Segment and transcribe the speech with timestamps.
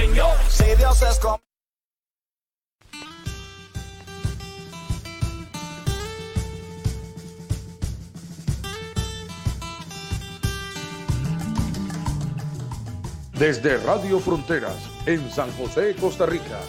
[0.00, 1.20] Si Dios es.
[13.38, 14.74] Desde Radio Fronteras,
[15.04, 16.60] en San José, Costa Rica,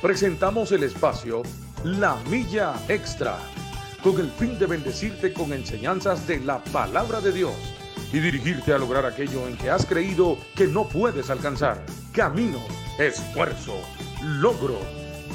[0.00, 1.42] presentamos el espacio
[1.82, 3.36] La Milla Extra,
[4.04, 7.54] con el fin de bendecirte con enseñanzas de la palabra de Dios
[8.12, 11.84] y dirigirte a lograr aquello en que has creído que no puedes alcanzar.
[12.12, 12.60] Camino,
[12.98, 13.80] esfuerzo,
[14.22, 14.78] logro.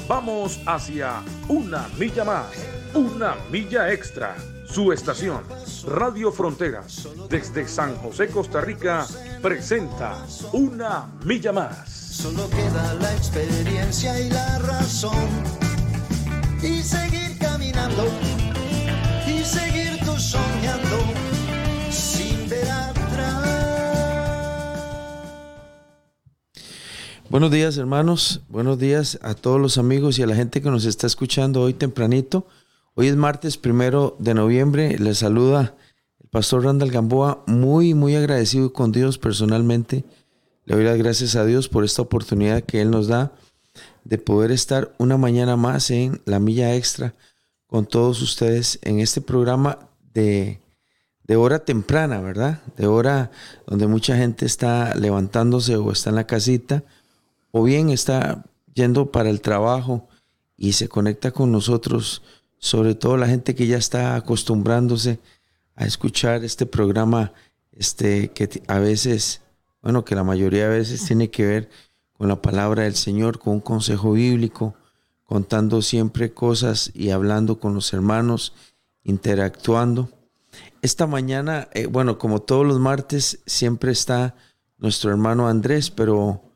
[0.08, 2.46] Vamos hacia una milla más,
[2.94, 4.36] una milla extra.
[4.66, 5.42] Su estación,
[5.86, 9.06] Radio Fronteras, desde San José, Costa Rica,
[9.42, 11.90] presenta Una Milla Más.
[11.90, 15.28] Solo queda la experiencia y la razón.
[16.62, 18.06] Y seguir caminando.
[19.26, 21.31] Y seguir tú soñando.
[27.32, 30.84] Buenos días hermanos, buenos días a todos los amigos y a la gente que nos
[30.84, 32.46] está escuchando hoy tempranito.
[32.92, 34.98] Hoy es martes primero de noviembre.
[34.98, 35.74] Les saluda
[36.20, 40.04] el pastor Randall Gamboa, muy, muy agradecido con Dios personalmente.
[40.66, 43.32] Le doy las gracias a Dios por esta oportunidad que Él nos da
[44.04, 47.14] de poder estar una mañana más en la milla extra
[47.66, 49.78] con todos ustedes en este programa
[50.12, 50.60] de,
[51.24, 52.60] de hora temprana, ¿verdad?
[52.76, 53.30] De hora
[53.66, 56.84] donde mucha gente está levantándose o está en la casita
[57.52, 60.08] o bien está yendo para el trabajo
[60.56, 62.22] y se conecta con nosotros
[62.58, 65.18] sobre todo la gente que ya está acostumbrándose
[65.74, 67.32] a escuchar este programa,
[67.72, 69.42] este, que a veces,
[69.82, 71.70] bueno, que la mayoría de veces tiene que ver
[72.12, 74.74] con la palabra del Señor, con un consejo bíblico,
[75.24, 78.54] contando siempre cosas y hablando con los hermanos,
[79.02, 80.08] interactuando.
[80.82, 84.36] Esta mañana, eh, bueno, como todos los martes, siempre está
[84.78, 86.51] nuestro hermano Andrés, pero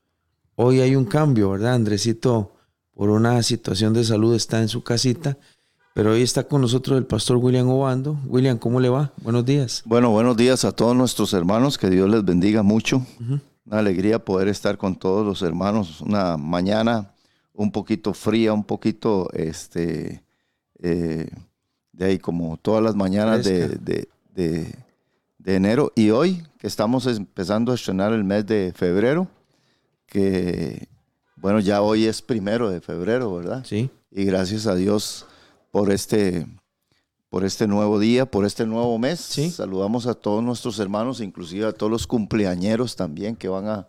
[0.57, 1.75] hoy hay un cambio, ¿verdad?
[1.75, 2.53] Andresito,
[2.95, 5.39] por una situación de salud, está en su casita
[5.97, 8.19] pero hoy está con nosotros el pastor William Obando.
[8.27, 9.15] William, ¿cómo le va?
[9.23, 9.83] Buenos días.
[9.87, 11.79] Bueno, buenos días a todos nuestros hermanos.
[11.79, 13.01] Que Dios les bendiga mucho.
[13.65, 16.03] Una alegría poder estar con todos los hermanos.
[16.03, 17.15] Una mañana
[17.55, 20.23] un poquito fría, un poquito, este,
[20.81, 21.31] eh,
[21.93, 24.75] de ahí como todas las mañanas de, de, de,
[25.39, 25.95] de, enero.
[25.97, 29.29] Y hoy que estamos empezando a estrenar el mes de febrero,
[30.07, 30.89] que,
[31.37, 33.65] bueno, ya hoy es primero de febrero, ¿verdad?
[33.65, 33.91] Sí.
[34.11, 35.27] Y gracias a Dios
[35.71, 36.47] por este,
[37.29, 39.21] por este nuevo día, por este nuevo mes.
[39.21, 39.51] Sí.
[39.51, 43.89] Saludamos a todos nuestros hermanos, inclusive a todos los cumpleañeros también que van a...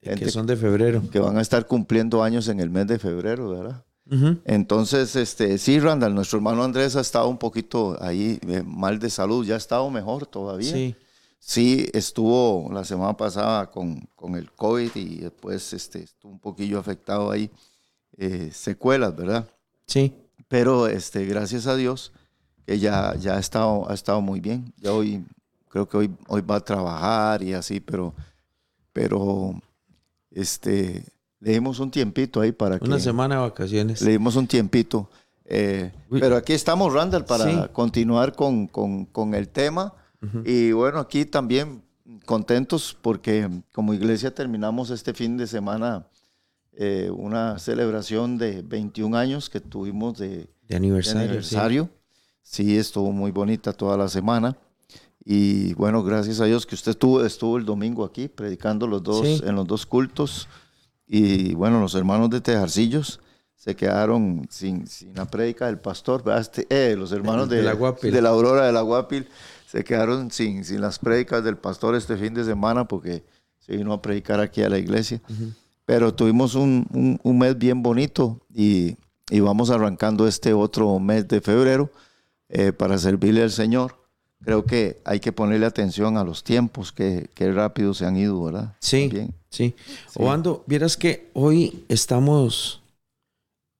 [0.00, 1.02] que son de febrero.
[1.10, 3.84] Que van a estar cumpliendo años en el mes de febrero, ¿verdad?
[4.10, 4.40] Uh -huh.
[4.46, 9.10] Entonces, este, sí, Randall, nuestro hermano Andrés ha estado un poquito ahí eh, mal de
[9.10, 10.72] salud, ya ha estado mejor todavía.
[10.72, 10.94] Sí.
[11.38, 16.78] Sí, estuvo la semana pasada con, con el COVID y después este, estuvo un poquillo
[16.78, 17.50] afectado ahí,
[18.16, 19.48] eh, secuelas, ¿verdad?
[19.86, 20.14] Sí
[20.48, 22.12] pero este, gracias a Dios
[22.66, 24.72] ya, ya ha, estado, ha estado muy bien.
[24.76, 25.24] Ya hoy,
[25.68, 28.14] creo que hoy, hoy va a trabajar y así, pero,
[28.92, 29.54] pero
[30.30, 31.02] este,
[31.40, 32.84] le dimos un tiempito ahí para Una que...
[32.86, 34.02] Una semana de vacaciones.
[34.02, 35.08] Le dimos un tiempito.
[35.46, 37.72] Eh, pero aquí estamos, Randall, para Sí.
[37.72, 39.94] continuar con, con, con el tema.
[40.22, 40.42] Ujú.
[40.44, 41.82] Y bueno, aquí también
[42.24, 46.06] contentos porque como iglesia terminamos este fin de semana
[46.72, 51.20] eh, una celebración de 21 años que tuvimos de, De de aniversario.
[51.20, 51.26] sí.
[51.28, 51.90] aniversario.
[52.42, 52.76] Sí.
[52.78, 54.56] estuvo muy bonita toda la semana.
[55.24, 59.26] Y bueno, gracias a Dios que usted estuvo, estuvo el domingo aquí predicando los dos,
[59.26, 59.42] Sí.
[59.44, 60.48] en los dos cultos.
[61.06, 63.20] Y bueno, los hermanos de Tejarcillos
[63.54, 66.22] se quedaron sin, sin la prédica del pastor.
[66.38, 68.10] Este- eh, los hermanos De de, la Guapil.
[68.12, 69.28] de la Aurora de la Guapil
[69.70, 73.22] se quedaron sin, sin las prédicas del pastor este fin de semana porque
[73.58, 75.20] se vino a predicar aquí a la iglesia.
[75.84, 78.96] Pero tuvimos un, un- un mes bien bonito y,
[79.30, 81.90] y vamos arrancando este otro mes de febrero
[82.48, 83.96] eh, para servirle al Señor.
[84.42, 88.42] Creo que hay que ponerle atención a los tiempos que, que rápido se han ido,
[88.44, 88.74] ¿verdad?
[88.80, 89.34] Sí, También.
[89.50, 89.74] sí.
[90.14, 92.82] Obando, vieras que hoy estamos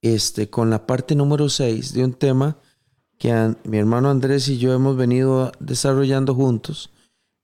[0.02, 2.58] este, con la parte número 6 de un tema
[3.18, 6.90] que mi hermano Andrés y yo hemos venido desarrollando juntos.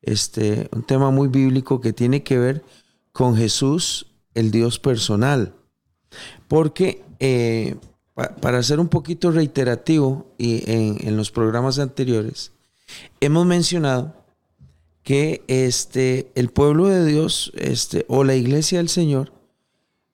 [0.03, 2.65] Este, un tema muy bíblico que tiene que ver
[3.13, 5.55] con Jesús, el Dios personal.
[6.47, 7.77] Porque eh,
[8.15, 12.53] pa- para ser un poquito reiterativo y en, en los programas anteriores,
[13.21, 14.15] hemos mencionado
[15.03, 19.33] que este, el pueblo de Dios este, o la iglesia del Señor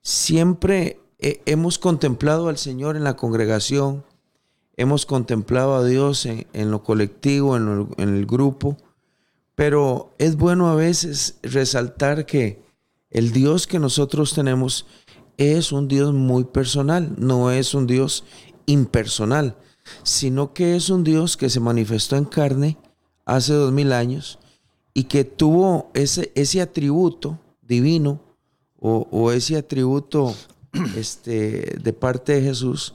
[0.03, 4.05] siempre eh, hemos contemplado al Señor en la congregación,
[4.81, 8.79] hemos contemplado a Dios en, lo colectivo, en, el grupo,
[9.55, 12.63] pero es bueno a veces resaltar que
[13.11, 14.87] El Dios que nosotros tenemos
[15.37, 18.25] es un Dios muy personal, no es un Dios
[18.65, 19.57] impersonal,
[20.03, 22.79] sino que es un Dios que se manifestó en carne
[23.27, 24.39] hace dos mil años
[24.95, 28.19] y que tuvo ese, ese atributo divino
[28.79, 30.35] o, ese atributo
[30.97, 32.95] este, de parte de Jesús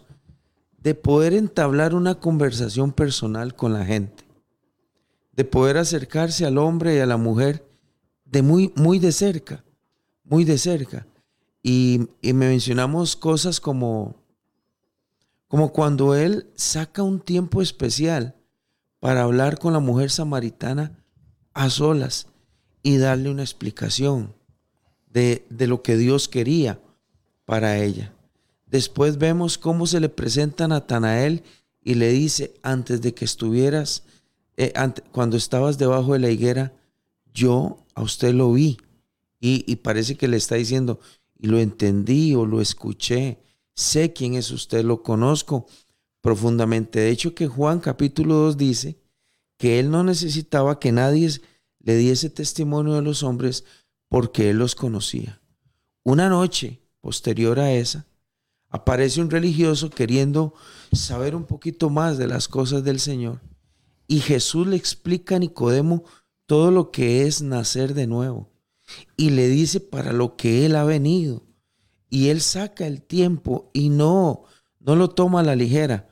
[0.85, 4.23] de poder entablar una conversación personal con la gente,
[5.31, 7.67] de poder acercarse al hombre y a la mujer
[8.23, 9.65] de muy, muy de cerca,
[10.23, 11.07] muy de cerca.
[11.63, 14.23] Y, y me mencionamos cosas como,
[15.47, 18.35] como cuando él saca un tiempo especial
[18.99, 21.03] para hablar con la mujer samaritana
[21.55, 22.27] a solas
[22.83, 24.35] y darle una explicación
[25.07, 26.79] de, lo que Dios quería
[27.45, 28.14] para ella.
[28.65, 31.43] Después vemos cómo se le presenta a Natanael
[31.81, 34.03] y le dice, antes de que estuvieras,
[34.57, 34.73] eh,
[35.11, 36.73] cuando estabas debajo de la higuera,
[37.33, 38.77] yo a usted lo vi.
[39.39, 40.99] Y, y, parece que le está diciendo,
[41.37, 43.37] y lo entendí o lo escuché,
[43.75, 45.67] sé quién es usted, lo conozco
[46.21, 46.99] profundamente.
[46.99, 48.97] De hecho, que Juan capítulo 2 dice
[49.57, 51.29] que él no necesitaba que nadie
[51.79, 53.63] le diese testimonio de los hombres
[54.09, 55.39] porque él los conocía.
[56.03, 58.07] Una noche posterior a esa,
[58.75, 60.53] aparece un religioso queriendo
[60.91, 63.41] saber un poquito más de las cosas del Señor.
[64.05, 66.03] Y Jesús le explica a Nicodemo
[66.45, 68.51] todo lo que es nacer de nuevo.
[69.15, 71.43] Y le dice para lo que él ha venido.
[72.09, 74.43] Y él saca el tiempo y no,
[74.79, 76.09] no lo toma a la ligera.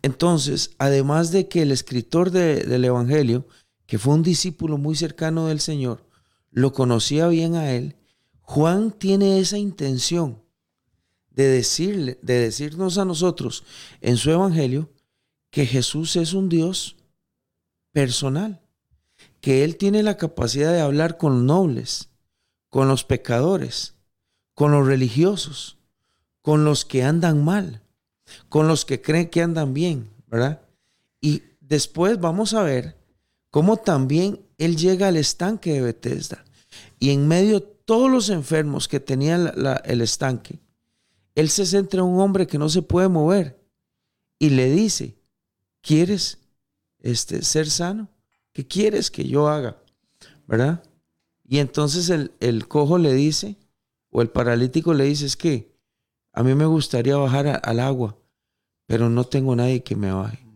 [0.00, 3.46] Entonces, además de que el escritor del Evangelio,
[3.86, 6.08] que fue un discípulo muy cercano del Señor,
[6.52, 7.96] lo conocía bien a él,
[8.40, 10.43] Juan tiene esa intención
[11.34, 13.64] de decirle, de decirnos a nosotros
[14.00, 14.90] en su evangelio
[15.50, 16.96] que Jesús es un Dios
[17.92, 18.60] personal,
[19.40, 22.08] que él tiene la capacidad de hablar con los nobles,
[22.70, 23.94] con los pecadores,
[24.54, 25.78] con los religiosos,
[26.42, 27.82] con los que andan mal,
[28.48, 30.62] con los que creen que andan bien, ¿verdad?
[31.20, 32.96] Y después vamos a ver
[33.50, 36.44] cómo también él llega al estanque de Bethesda.
[36.98, 39.36] Y en medio de todos los enfermos que tenía
[39.84, 40.58] el estanque,
[41.34, 43.60] él se centra en un hombre que no se puede mover
[44.38, 45.16] y le dice,
[45.80, 46.38] ¿quieres
[47.00, 48.08] este, ser sano?
[48.52, 49.76] ¿Qué quieres que yo haga?
[50.46, 50.82] ¿Verdad?
[51.46, 53.56] Y entonces el, el cojo le dice,
[54.10, 55.74] o el paralítico le dice, es que
[56.32, 58.16] a mí me gustaría bajar al agua,
[58.86, 60.46] pero no tengo nadie que me baje.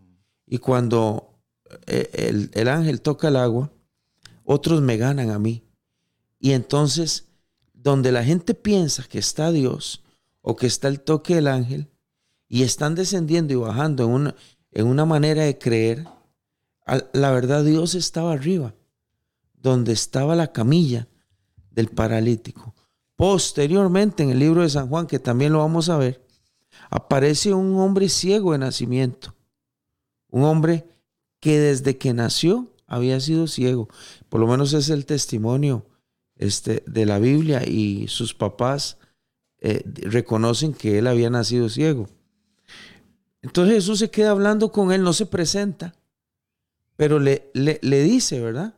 [0.45, 1.39] Y cuando
[1.87, 3.71] eh, el, el ángel toca el agua,
[4.43, 5.63] otros me ganan a mí.
[6.39, 7.25] Y entonces,
[7.73, 10.03] donde la gente piensa que está Dios
[10.49, 11.91] o que está el toque del ángel,
[12.47, 14.35] y están descendiendo y bajando en una,
[14.71, 16.07] en una manera de creer,
[17.13, 18.73] la verdad Dios estaba arriba,
[19.53, 21.07] donde estaba la camilla
[21.69, 22.73] del paralítico.
[23.15, 26.25] Posteriormente, en el libro de San Juan, que también lo vamos a ver,
[26.89, 29.35] aparece un hombre ciego de nacimiento.
[30.31, 30.87] Un hombre
[31.39, 33.87] que desde que nació había sido ciego.
[34.29, 35.85] Por lo menos es el testimonio
[36.35, 38.98] este, de la Biblia y sus papás
[39.61, 42.07] eh, reconocen que él había nacido ciego.
[43.41, 45.95] Entonces Jesús se queda hablando con él, no se presenta,
[46.95, 48.75] pero le, le, le dice, ¿verdad?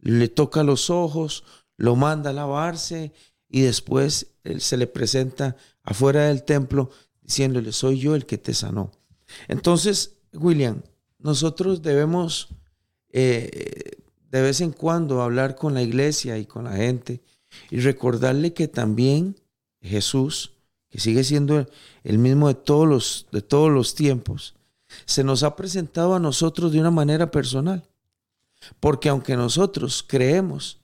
[0.00, 1.44] Le toca los ojos,
[1.76, 3.12] lo manda a lavarse
[3.48, 6.90] y después él se le presenta afuera del templo
[7.22, 8.90] diciéndole, soy yo el que te sanó.
[9.48, 10.82] Entonces, William,
[11.18, 12.48] nosotros debemos
[13.12, 14.00] eh,
[14.30, 17.20] de vez en cuando hablar con la iglesia y con la gente
[17.70, 19.36] y recordarle que también
[19.80, 20.52] Jesús,
[20.88, 21.66] que sigue siendo
[22.04, 24.54] el mismo de todos los, de todos los tiempos,
[25.04, 27.84] se nos ha presentado a nosotros de una manera personal.
[28.80, 30.78] Porque aunque nosotros creemos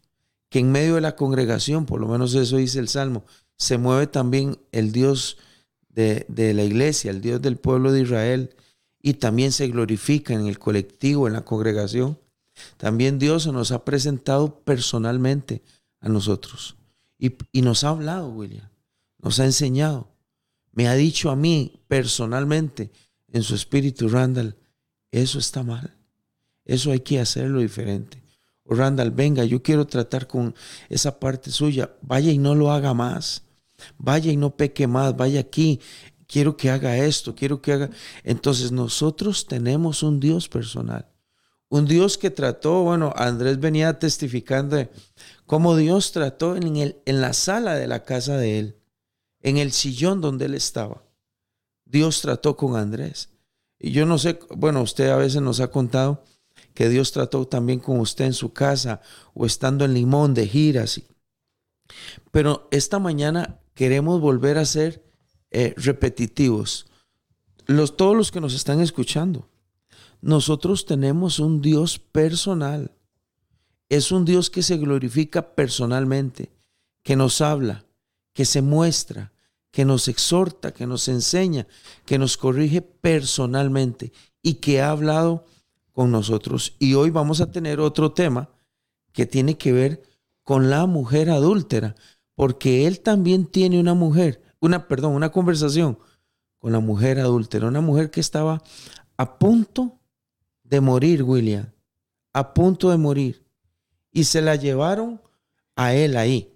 [0.48, 3.24] que en medio de la congregación, por lo menos eso dice el Salmo,
[3.56, 5.38] se mueve también el Dios
[5.88, 8.54] de, la iglesia, el Dios del pueblo de Israel,
[9.02, 12.18] y también se glorifica en el colectivo, en la congregación.
[12.76, 15.62] También Dios se nos ha presentado personalmente
[16.00, 16.76] a nosotros
[17.18, 18.68] y, y nos ha hablado, William,
[19.26, 20.06] nos ha enseñado,
[20.71, 22.92] me ha dicho a mí personalmente
[23.26, 24.56] en su espíritu, Randall,
[25.11, 25.97] eso está mal,
[26.64, 28.23] eso hay que hacerlo diferente.
[28.64, 30.54] Randall, venga, yo quiero tratar con
[30.88, 33.42] esa parte suya, vaya y no lo haga más,
[33.99, 35.80] vaya y no peque más, vaya aquí,
[36.28, 37.90] quiero que haga esto, quiero que haga...
[38.23, 41.09] Entonces nosotros tenemos un Dios personal,
[41.68, 44.88] un Dios que trató, bueno, Andrés venía testificando
[45.47, 48.76] cómo Dios trató en, el, en la sala de la casa de él,
[49.46, 51.04] en el sillón donde él estaba.
[51.84, 53.30] Dios trató con Andrés.
[53.78, 56.24] Y yo no sé, bueno, usted a veces nos ha contado
[56.74, 59.00] que Dios trató también con usted en su casa
[59.34, 61.00] o estando en Limón de giras.
[62.32, 65.04] Pero esta mañana queremos volver a ser
[65.52, 66.86] eh, repetitivos.
[67.66, 69.48] Los, todos los que nos están escuchando,
[70.20, 72.90] nosotros tenemos un Dios personal.
[73.88, 76.50] Es un Dios que se glorifica personalmente,
[77.04, 77.84] que nos habla,
[78.32, 79.32] que se muestra,
[79.76, 81.66] que nos exhorta, que nos enseña,
[82.06, 85.45] que nos corrige personalmente y que ha hablado
[85.92, 86.76] con nosotros.
[86.78, 88.49] Y hoy vamos a tener otro tema
[89.12, 90.02] que tiene que ver
[90.45, 91.95] con la mujer adúltera,
[92.35, 95.99] porque él también tiene una mujer, una, perdón, una conversación
[96.59, 98.62] con la mujer adúltera, una mujer que estaba
[99.18, 100.00] a punto
[100.64, 101.71] de morir, William,
[102.33, 103.45] a punto de morir.
[104.11, 105.21] Y se la llevaron
[105.75, 106.55] a él ahí.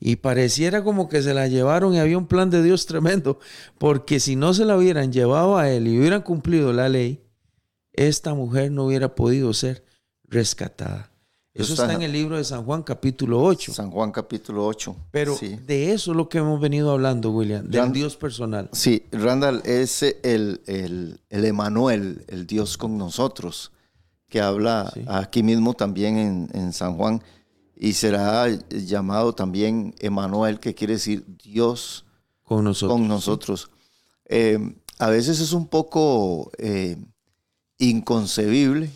[0.00, 3.38] Y pareciera como que se la llevaron y había un plan de Dios tremendo,
[3.78, 7.20] porque si no se la hubieran llevado a él y hubieran cumplido la ley,
[7.92, 9.84] esta mujer no hubiera podido ser
[10.28, 11.10] rescatada.
[11.54, 13.74] Eso está, en el libro de San Juan capítulo 8.
[13.74, 14.96] San Juan capítulo 8.
[15.12, 18.68] Pero de eso es lo que hemos venido hablando, William, del Dios personal.
[18.72, 23.70] Sí, Randall es el, el, el Emanuel, el Dios con nosotros,
[24.28, 27.22] que habla aquí mismo también en, en San Juan
[27.76, 32.04] y será llamado también Emanuel, que quiere decir Dios
[32.42, 32.98] con nosotros.
[32.98, 33.70] Con nosotros.
[34.26, 36.96] Eh, a veces es un poco eh,
[37.78, 38.90] inconcebible.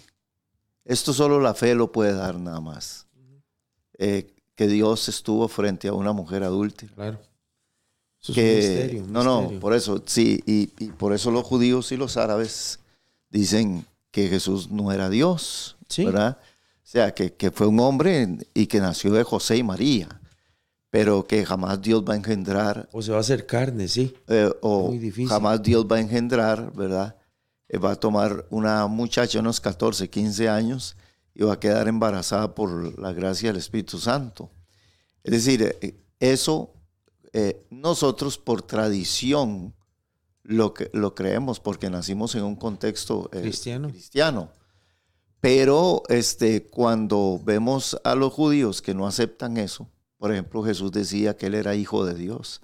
[0.85, 3.06] Esto solo la fe lo puede dar nada más.
[3.99, 6.87] Eh, que Dios estuvo frente a una mujer adulta.
[6.94, 7.20] Claro.
[8.20, 11.92] Eso es un misterio, no, no, por eso, sí, y, y, por eso los judíos
[11.92, 12.80] y los árabes
[13.30, 16.04] dicen que Jesús no era Dios, sí.
[16.04, 16.38] ¿verdad?
[16.88, 20.23] O sea, que, que, fue un hombre y que nació de José y María,
[20.88, 22.88] pero que jamás Dios va a engendrar.
[22.92, 24.14] O se va a hacer carne, sí.
[24.26, 24.95] Eh, o
[25.28, 27.14] jamás Dios va a engendrar, ¿verdad?
[27.68, 30.97] Eh, va a tomar una muchacha, unos 14, 15 años,
[31.35, 34.50] y va a quedar embarazada por la gracia del Espíritu Santo.
[35.23, 36.73] Es decir, eh, eso
[37.68, 39.75] nosotros por tradición
[40.42, 43.90] lo, que, lo creemos, porque nacimos en un contexto cristiano.
[43.90, 44.50] cristiano.
[45.40, 51.37] Pero este, cuando vemos a los judíos que no aceptan eso, por ejemplo, Jesús decía
[51.37, 52.61] que él era hijo de Dios.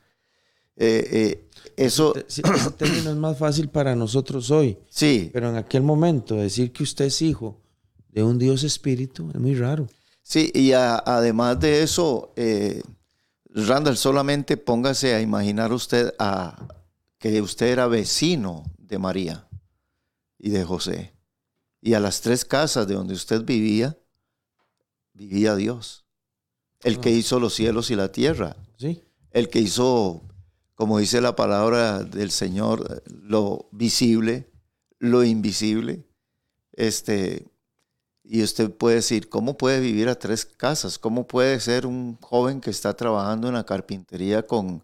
[0.77, 4.79] Eh, eh, eso ese, ese término es más fácil para nosotros hoy.
[4.89, 5.31] Sí.
[5.33, 7.61] Pero en aquel momento decir que usted es hijo
[8.09, 9.87] de un Dios espíritu es muy raro.
[10.23, 12.83] Sí, y a, además de eso, eh,
[13.51, 16.67] Randall, solamente póngase a imaginar usted a,
[17.19, 19.47] que usted era vecino de María
[20.39, 21.14] y de José.
[21.85, 23.95] Y a las tres casas de donde usted vivía,
[25.13, 26.07] vivía Dios.
[26.83, 28.57] El que hizo los cielos y la tierra.
[28.79, 29.03] Sí.
[29.33, 30.23] El que hizo,
[30.77, 34.51] como dice la palabra del Señor, lo visible,
[34.99, 36.07] lo invisible.
[36.73, 37.53] Este,
[38.23, 40.99] y usted puede decir, ¿cómo puede vivir a tres casas?
[40.99, 44.83] ¿Cómo puede ser un joven que está trabajando en la carpintería con,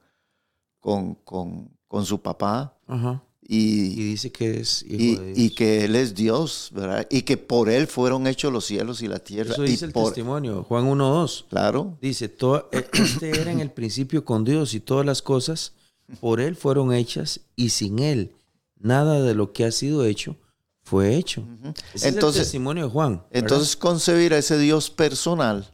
[0.81, 2.77] con, con, con su papá?
[2.87, 3.25] Ajá.
[3.53, 5.39] Y, Y dice que es hijo y, de Dios.
[5.39, 7.05] y que Él es Dios, ¿verdad?
[7.11, 9.53] Y que por Él fueron hechos los cielos y la tierra.
[9.55, 11.47] Eso y dice el por, testimonio, Juan 1.2.
[11.51, 15.73] Claro, Dice, "Toda- eh, este era en el principio con Dios y todas las cosas
[16.21, 18.33] por Él fueron hechas y sin Él
[18.79, 20.37] nada de lo que ha sido hecho
[20.85, 21.45] fue hecho.
[21.63, 23.13] Ese es el Entonces- testimonio de Juan.
[23.17, 23.29] ¿verdad?
[23.33, 25.67] Entonces concebir a ese Dios personal,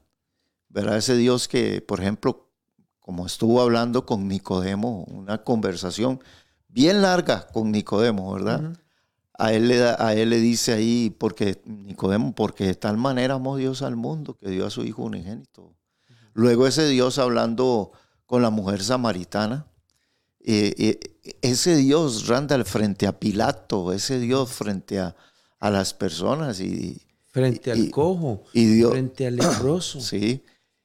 [0.70, 0.96] ¿verdad?
[0.96, 2.48] Ese Dios que, por ejemplo,
[3.00, 6.20] como estuvo hablando con Nicodemo, una conversación
[6.76, 8.76] bien larga con Nicodemo, ¿verdad?
[9.38, 13.34] A él, le da- a él le dice ahí, porque Nicodemo, porque de tal manera
[13.34, 15.74] amó Dios al mundo que dio a su Hijo unigénito.
[16.34, 17.92] Luego ese Dios hablando
[18.26, 19.66] con la mujer samaritana,
[20.40, 21.00] eh, eh,
[21.42, 25.16] ese Dios, Randall, frente a Pilato, ese Dios frente a,
[25.58, 27.00] a las personas y,
[27.32, 30.00] frente al cojo, y Dios- frente al leproso.
[30.02, 30.42] Sí.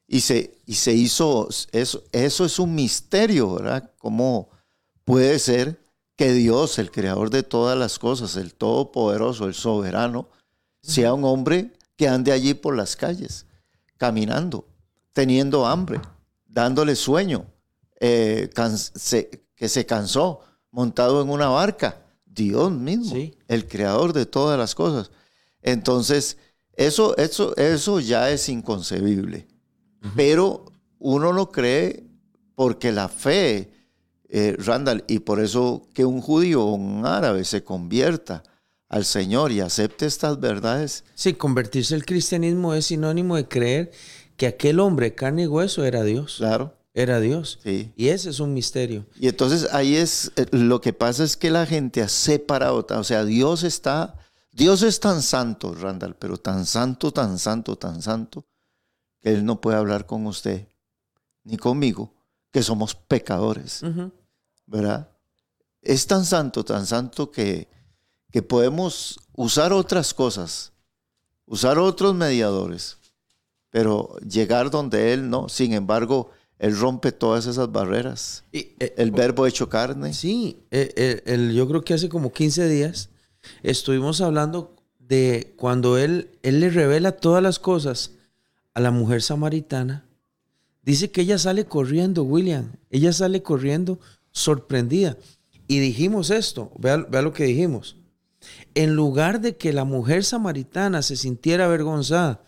[0.08, 3.92] Y se, y se hizo, eso, eso es un misterio, ¿verdad?
[3.98, 4.50] ¿Cómo
[5.06, 5.81] puede ser
[6.22, 10.30] que Dios, el creador de todas las cosas, el todopoderoso, el soberano,
[10.84, 13.48] sea un hombre que ande allí por las calles,
[13.98, 14.68] caminando,
[15.14, 16.00] teniendo hambre,
[16.46, 17.48] dándole sueño,
[18.00, 18.52] eh,
[18.94, 22.06] se- que se cansó, montado en una barca?
[22.24, 23.36] Dios mismo, Sí.
[23.48, 25.10] el creador de todas las cosas.
[25.64, 26.38] Entonces,
[26.74, 29.48] eso, eso, eso ya es inconcebible.
[30.16, 30.66] Pero
[31.00, 32.06] uno lo cree
[32.54, 33.74] porque la fe,
[34.32, 38.44] eh, Randall, y por eso que un judío o un árabe se convierta
[38.90, 43.92] al Señor y acepte estas verdades, Sí, convertirse al cristianismo es sinónimo de creer
[44.38, 46.36] que aquel hombre, carne y hueso, era Dios.
[46.38, 46.78] claro.
[46.94, 47.60] Era Dios.
[47.64, 47.94] Sí.
[47.96, 49.06] Y ese es un misterio.
[49.18, 53.04] Y entonces ahí es, eh, lo que pasa es que la gente ha separado, o
[53.06, 54.18] sea, Dios está,
[54.52, 58.46] Dios es tan santo, Randall, pero tan santo, tan santo, tan santo,
[59.22, 60.68] que Él no puede hablar con usted
[61.46, 62.14] ni conmigo,
[62.52, 63.82] que somos pecadores.
[64.72, 65.10] ¿Verdad?
[65.82, 67.68] Es tan santo, tan santo que,
[68.32, 70.72] que podemos usar otras cosas,
[71.46, 72.98] usar otros mediadores,
[73.70, 75.50] pero llegar donde Él no.
[75.50, 78.44] Sin embargo, Él rompe todas esas barreras.
[78.52, 80.14] Y, eh, El verbo hecho carne.
[80.14, 83.10] Sí, eh, eh, el- yo creo que hace como 15 días
[83.64, 88.12] estuvimos hablando de cuando él, él le revela todas las cosas
[88.74, 90.06] a la mujer samaritana.
[90.84, 92.72] Dice que ella sale corriendo, William.
[92.90, 94.00] Ella sale corriendo
[94.32, 95.18] sorprendida.
[95.68, 97.98] Y dijimos esto, vea, vea lo que dijimos.
[98.74, 102.44] En lugar de que la mujer samaritana se sintiera avergonzada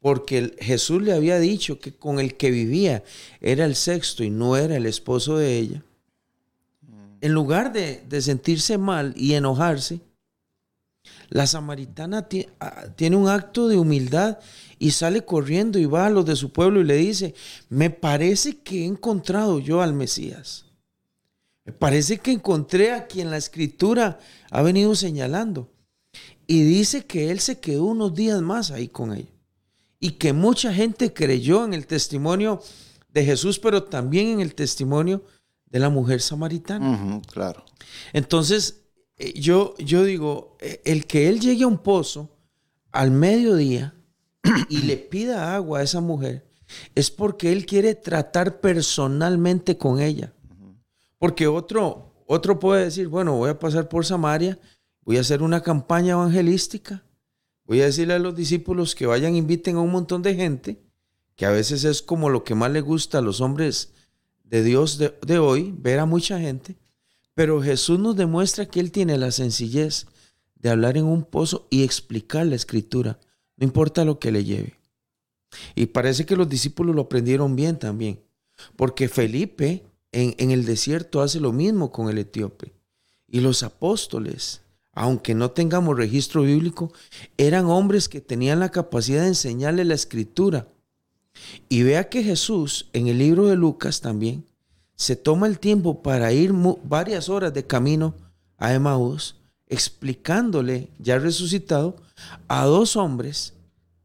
[0.00, 3.02] porque Jesús le había dicho que con el que vivía
[3.40, 5.82] era el sexto y no era el esposo de ella,
[7.20, 10.00] en lugar de, de sentirse mal y enojarse,
[11.30, 12.28] la samaritana
[12.60, 14.38] ah, tiene un acto de humildad
[14.78, 17.34] y sale corriendo y va a los de su pueblo y le dice,
[17.68, 20.67] me parece que he encontrado yo al Mesías.
[21.68, 24.18] Me parece que encontré a quien la escritura
[24.50, 25.70] ha venido señalando.
[26.46, 29.28] Y dice que él se quedó unos días más ahí con ella.
[30.00, 32.62] Y que mucha gente creyó en el testimonio
[33.12, 35.22] de Jesús, pero también en el testimonio
[35.66, 37.20] de la mujer samaritana.
[37.30, 37.62] Claro.
[38.14, 38.84] Entonces,
[39.18, 42.34] eh, yo, yo digo, eh, el que él llegue a un pozo
[42.92, 43.94] al mediodía
[44.70, 46.48] y le pida agua a esa mujer
[46.94, 50.32] es porque él quiere tratar personalmente con ella.
[51.18, 54.58] Porque otro, otro puede decir, bueno, voy a pasar por Samaria,
[55.02, 57.04] voy a hacer una campaña evangelística,
[57.64, 60.80] voy a decirle a los discípulos que vayan, inviten a un montón de gente,
[61.34, 63.92] que a veces es como lo que más le gusta a los hombres
[64.44, 66.76] de Dios de, de hoy, ver a mucha gente.
[67.34, 70.06] Pero Jesús nos demuestra que Él tiene la sencillez
[70.56, 73.18] de hablar en un pozo y explicar la escritura,
[73.56, 74.78] no importa lo que le lleve.
[75.74, 78.20] Y parece que los discípulos lo aprendieron bien también,
[78.76, 82.72] porque Felipe en, en el desierto hace lo mismo con el etíope.
[83.26, 86.92] Y los apóstoles, aunque no tengamos registro bíblico,
[87.36, 90.68] eran hombres que tenían la capacidad de enseñarle la escritura.
[91.68, 94.44] Y vea que Jesús, en el libro de Lucas también,
[94.96, 98.14] se toma el tiempo para ir varias horas de camino
[98.56, 99.36] a Emaús,
[99.68, 101.96] explicándole, ya resucitado,
[102.48, 103.54] a dos hombres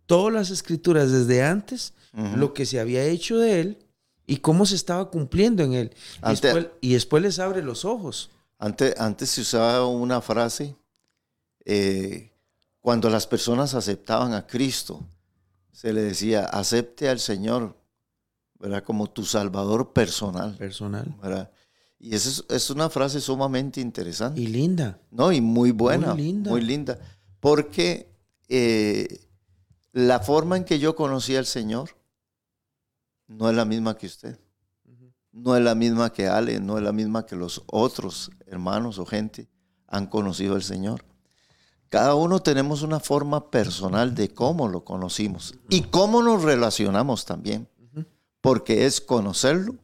[0.05, 1.93] todas las escrituras desde antes,
[2.35, 3.77] lo que se había hecho de él
[4.25, 5.95] y cómo se estaba cumpliendo en él.
[6.25, 8.29] Y, después, y después les abre los ojos.
[8.57, 10.75] Antes, antes se usaba una frase,
[11.65, 12.31] eh,
[12.79, 15.01] cuando las personas aceptaban a Cristo,
[15.71, 17.75] se le decía, acepte al Señor,
[18.59, 18.83] ¿verdad?
[18.83, 21.13] Como tu Salvador personal, Personal.
[21.21, 21.51] ¿verdad?
[21.99, 24.39] Y esa es, es una frase sumamente interesante.
[24.39, 24.99] Y linda.
[25.11, 26.13] No, y muy buena.
[26.13, 26.51] Muy linda.
[26.51, 26.99] Muy linda.
[27.39, 28.09] Porque
[28.49, 29.21] eh,
[29.93, 31.95] la forma en que yo conocí al Señor
[33.27, 34.39] no es la misma que usted.
[35.31, 39.05] No es la misma que Ale, no es la misma que los otros hermanos o
[39.05, 39.49] gente
[39.87, 41.03] han conocido al Señor.
[41.89, 47.67] Cada uno tenemos una forma personal de cómo lo conocimos y cómo nos relacionamos también.
[48.41, 49.75] Porque es conocerlo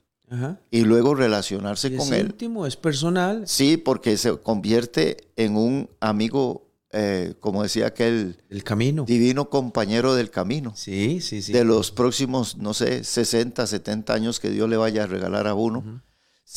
[0.69, 2.25] y luego relacionarse Y con es él.
[2.27, 3.47] íntimo, es personal.
[3.47, 9.05] Sí, porque se convierte en un amigo, eh, como decía aquel El camino.
[9.05, 10.73] divino compañero del camino.
[10.75, 11.53] Sí, sí, sí.
[11.53, 15.53] De los próximos, no sé, 60, 70 años que Dios le vaya a regalar a
[15.53, 16.01] uno,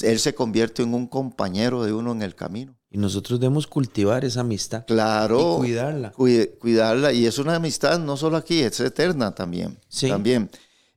[0.01, 2.79] él se convierte en un compañero de uno en el camino.
[2.91, 4.85] Y nosotros debemos cultivar esa amistad.
[4.87, 5.57] Claro.
[5.57, 6.13] Y cuidarla.
[6.13, 7.13] Cuide- cuidarla.
[7.13, 9.79] Y es una amistad no solo aquí, es eterna también.
[9.89, 10.09] Sí.
[10.09, 10.51] También.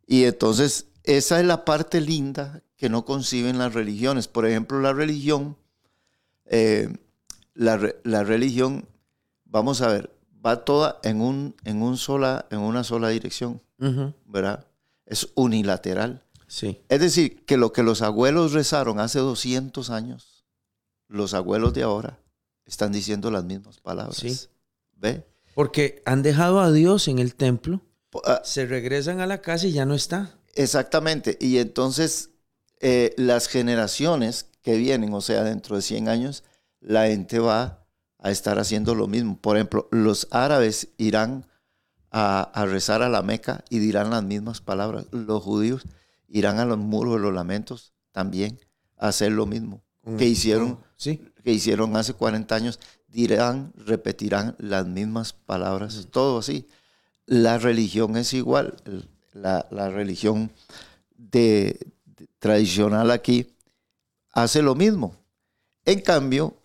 [0.08, 4.28] Y entonces, esa es la parte linda que no conciben las religiones.
[4.28, 5.58] Por ejemplo, la religión,
[6.45, 6.89] eh,
[7.54, 7.78] la
[8.24, 8.88] religión,
[9.56, 10.12] vamos a ver,
[10.46, 13.62] va toda en, un, en, un sola, en una sola dirección.
[14.26, 14.68] ¿verdad?
[15.06, 16.24] Es unilateral.
[16.48, 16.82] Sí.
[16.89, 20.46] Es decir, que lo que los abuelos rezaron hace 200 años,
[21.08, 22.20] los abuelos de ahora
[22.65, 24.18] están diciendo las mismas palabras.
[24.18, 24.38] Sí.
[24.98, 25.26] ¿Ve?
[25.54, 27.82] Porque han dejado a Dios en el templo,
[28.26, 30.38] ah, se regresan a la casa y ya no está.
[30.54, 31.38] Exactamente.
[31.39, 32.32] Y entonces
[32.82, 36.44] eh, las generaciones que vienen, o sea, dentro de 100 años,
[36.82, 37.85] la gente va
[38.26, 39.38] a estar haciendo lo mismo.
[39.38, 41.46] Por ejemplo, los árabes irán
[42.10, 45.06] a, a rezar a la Meca y dirán las mismas palabras.
[45.12, 45.84] Los judíos
[46.28, 48.60] irán a los muros de los lamentos también
[48.98, 49.84] a hacer lo mismo.
[50.18, 51.22] Que hicieron, Sí.
[51.44, 56.68] que hicieron hace 40 años, dirán, repetirán las mismas palabras, todo así.
[57.28, 58.76] La religión es igual,
[59.34, 60.52] la, la religión
[61.18, 63.56] de, de- tradicional aquí
[64.32, 65.16] hace lo mismo.
[65.86, 66.56] En cambio,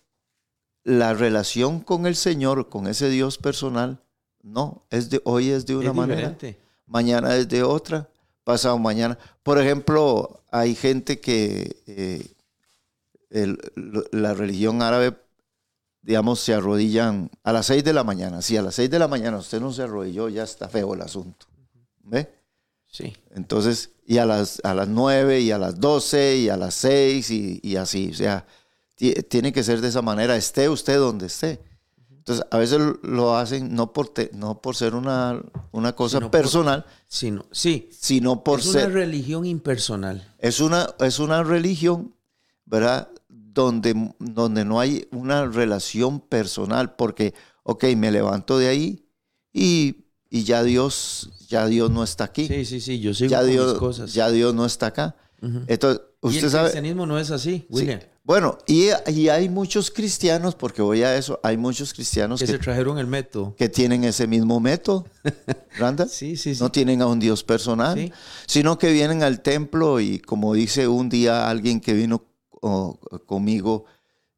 [0.83, 4.01] la relación con el Señor, con ese Dios personal,
[4.43, 6.59] no, es de hoy es de una Es manera, diferente.
[6.87, 8.09] mañana es de otra,
[8.43, 9.17] pasado mañana.
[9.43, 12.33] Por ejemplo, hay gente que eh,
[13.29, 13.59] el-
[14.11, 15.15] la religión árabe,
[16.01, 18.41] digamos, se arrodillan a las 6 de la mañana.
[18.41, 21.01] Si a las 6 de la mañana usted no se arrodilló, ya está feo el
[21.01, 21.45] asunto.
[22.03, 22.33] ¿Ve?
[22.87, 23.15] Sí.
[23.35, 27.29] Entonces, y a las, a las 9 y a las 12 y a las 6
[27.29, 28.09] y, y así.
[28.11, 28.45] O sea,
[29.29, 31.59] tiene que ser de esa manera, esté usted donde esté.
[32.09, 36.29] Entonces, a veces lo hacen no por, te- no por ser una, una cosa Sino
[36.29, 37.89] por- personal, Sino, sí.
[37.91, 38.93] sino por es una ser...
[38.93, 40.31] religión impersonal.
[40.37, 42.13] Es una, es una religión,
[42.65, 43.09] ¿verdad?
[43.27, 47.33] Donde, donde no hay una relación personal, porque,
[47.63, 49.05] ok, me levanto de ahí
[49.51, 52.47] y, y ya Dios, ya Dios no está aquí.
[52.47, 52.99] Sí, sí, sí.
[52.99, 54.13] Yo sigo ya, con Dios, mis cosas.
[54.13, 55.15] ya Dios no está acá.
[55.67, 56.65] Entonces, y el sabe...
[56.65, 57.87] cristianismo no es así, Sí.
[58.23, 62.51] Bueno, y, y hay muchos cristianos, porque voy a eso, hay muchos cristianos Que que,
[62.53, 63.55] se trajeron el método.
[63.55, 65.05] que tienen ese mismo método,
[65.77, 66.05] Randa.
[66.09, 66.61] Sí, sí, sí.
[66.61, 68.11] No tienen a un Dios personal, Sí.
[68.45, 72.23] sino que vienen al templo y como dice un día alguien que vino
[72.61, 73.85] oh, conmigo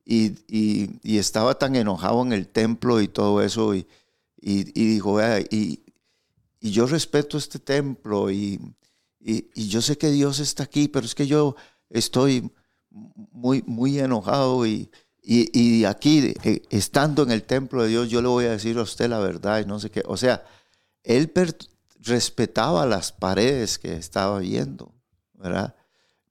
[0.05, 3.85] y, y- y estaba tan enojado en el templo y todo eso y,
[4.41, 5.83] dijo, "Vea, y,
[6.61, 8.59] y yo respeto este templo y
[9.55, 11.55] yo sé que Dios está aquí, pero es que yo
[11.89, 12.49] estoy
[12.93, 14.89] muy, muy enojado y,
[15.21, 18.77] y, y aquí, eh, estando en el templo de Dios, yo le voy a decir
[18.77, 20.03] a usted la verdad y no sé qué.
[20.05, 20.43] O sea,
[21.03, 21.31] él
[21.99, 24.93] respetaba las paredes que estaba viendo,
[25.33, 25.75] ¿verdad?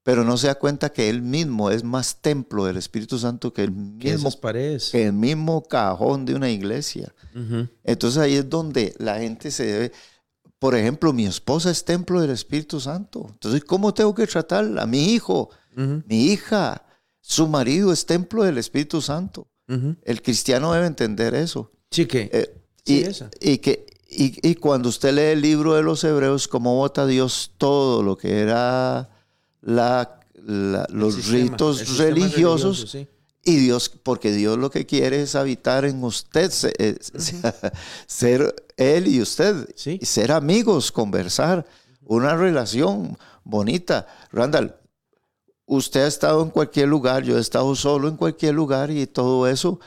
[0.05, 3.62] Pero no se da cuenta que él mismo es más templo del Espíritu Santo que
[3.62, 4.90] el mismo, paredes.
[4.90, 7.14] que el mismo cajón de una iglesia.
[7.35, 7.68] Ujú.
[7.85, 9.92] Entonces ahí es donde la gente se debe...
[10.59, 13.27] Por ejemplo, mi esposa es templo del Espíritu Santo.
[13.31, 14.87] Entonces, ¿cómo tengo que tratarla?
[14.87, 16.85] Mi hijo, Mi hija,
[17.20, 19.48] su marido es templo del Espíritu Santo.
[20.04, 21.70] El cristiano debe entender eso.
[21.90, 22.28] Sí, que.
[22.32, 23.30] Eh, Sí, y, esa.
[23.40, 27.52] y que, y, y cuando usted lee el libro de los Hebreos, cómo vota Dios
[27.58, 29.08] todo lo que era
[29.61, 30.18] la,
[30.90, 33.06] los sistema, ritos religiosos, religioso, sí.
[33.44, 36.98] y Dios, porque Dios lo que quiere es habitar en usted, se- eh,
[38.06, 39.98] ser Él y usted, Sí.
[40.02, 41.64] y ser amigos, conversar,
[42.04, 44.06] una relación bonita.
[44.32, 44.74] Randall,
[45.66, 49.46] usted ha estado en cualquier lugar, yo he estado solo en cualquier lugar y todo
[49.46, 49.81] eso,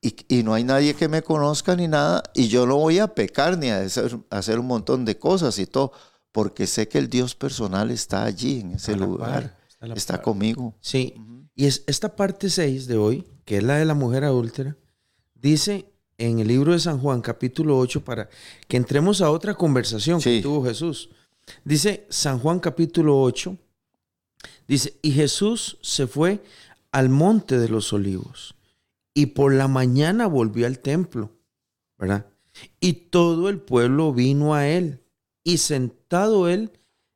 [0.00, 3.14] y, y no hay nadie que me conozca ni nada, y yo no voy a
[3.14, 5.92] pecar ni a hacer, a hacer un montón de cosas y todo,
[6.32, 10.74] porque sé que el Dios personal está allí, en ese lugar, par, está conmigo.
[10.80, 11.14] Sí.
[11.54, 14.76] Y es esta parte 6 de hoy, que es la de la mujer adúltera,
[15.34, 18.28] dice en el libro de San Juan, capítulo 8, para
[18.66, 21.10] que entremos a otra conversación que tuvo Jesús.
[21.64, 23.56] Dice San Juan, capítulo 8,
[24.68, 26.42] dice, y Jesús se fue
[26.92, 28.54] al monte de los olivos
[29.14, 31.32] y por la mañana volvió al templo,
[31.98, 32.26] ¿verdad?
[32.80, 35.02] Y todo el pueblo vino a él
[35.44, 36.72] y sentado él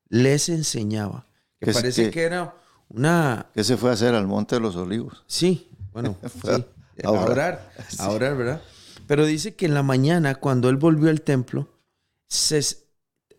[0.09, 1.27] les enseñaba.
[1.61, 2.55] Que Que parece que- que era
[2.89, 5.23] una ¿Qué se fue a hacer al Monte de los Olivos?
[5.27, 6.65] Sí, bueno, sí,
[7.05, 7.73] a orar.
[7.99, 8.63] a orar, ¿verdad?
[9.07, 11.69] Pero dice que en la mañana, cuando él volvió al templo,
[12.29, 12.61] se,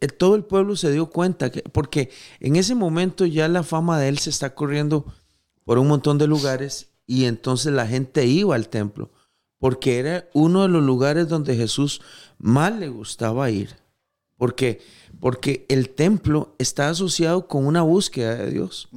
[0.07, 4.09] todo el pueblo se dio cuenta, que, porque en ese momento ya la fama de
[4.09, 5.05] él se está corriendo
[5.65, 9.11] por un montón de lugares y entonces la gente iba al templo,
[9.59, 12.01] porque era uno de los lugares donde Jesús
[12.37, 13.77] más le gustaba ir.
[14.37, 14.81] Porque,
[15.21, 18.89] porque el templo está asociado con una búsqueda de Dios.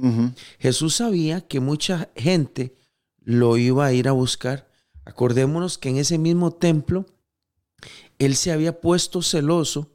[0.59, 2.75] Jesús sabía que mucha gente
[3.21, 4.69] lo iba a ir a buscar.
[5.05, 7.05] Acordémonos que en ese mismo templo,
[8.19, 9.89] él se había puesto celoso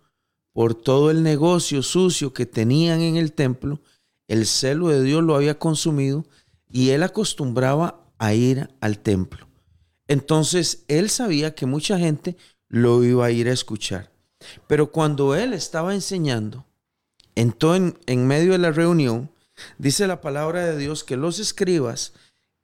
[0.53, 3.81] por todo el negocio sucio que tenían en el templo.
[4.29, 6.27] El celo de Dios lo había consumido
[6.69, 9.49] y él acostumbraba a ir al templo.
[10.09, 12.37] Entonces, él sabía que mucha gente
[12.69, 14.13] lo iba a ir a escuchar.
[14.67, 16.67] Pero cuando él estaba enseñando,
[17.35, 19.31] entró en, en medio de la reunión,
[19.79, 22.13] dice la palabra de Dios que los escribas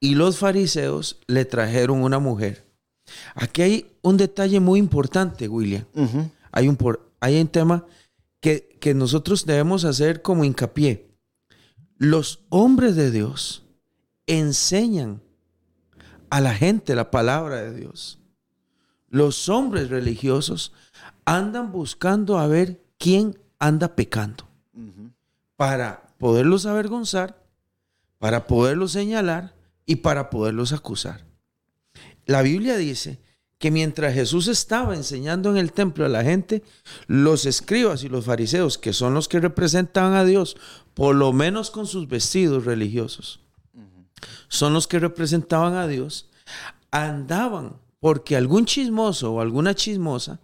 [0.00, 2.66] y los fariseos le trajeron una mujer.
[3.34, 5.84] Aquí hay un detalle muy importante, William.
[6.52, 7.86] Hay un, por, hay un tema
[8.40, 11.10] que, que nosotros debemos hacer como hincapié.
[11.96, 13.64] Los hombres de Dios
[14.26, 15.22] enseñan
[16.30, 18.20] a la gente la palabra de Dios.
[19.08, 20.72] Los hombres religiosos
[21.24, 24.46] andan buscando a ver quién anda pecando
[25.56, 27.44] para poderlos avergonzar,
[28.18, 29.54] para poderlos señalar
[29.86, 31.24] y para poderlos acusar.
[32.26, 33.20] La Biblia dice
[33.58, 36.62] que mientras Jesús estaba enseñando en el templo a la gente,
[37.06, 40.56] los escribas y los fariseos, que son los que representaban a Dios,
[40.94, 43.40] por lo menos con sus vestidos religiosos,
[44.48, 46.30] son los que representaban a Dios,
[46.90, 50.40] andaban porque algún chismoso o alguna chismosa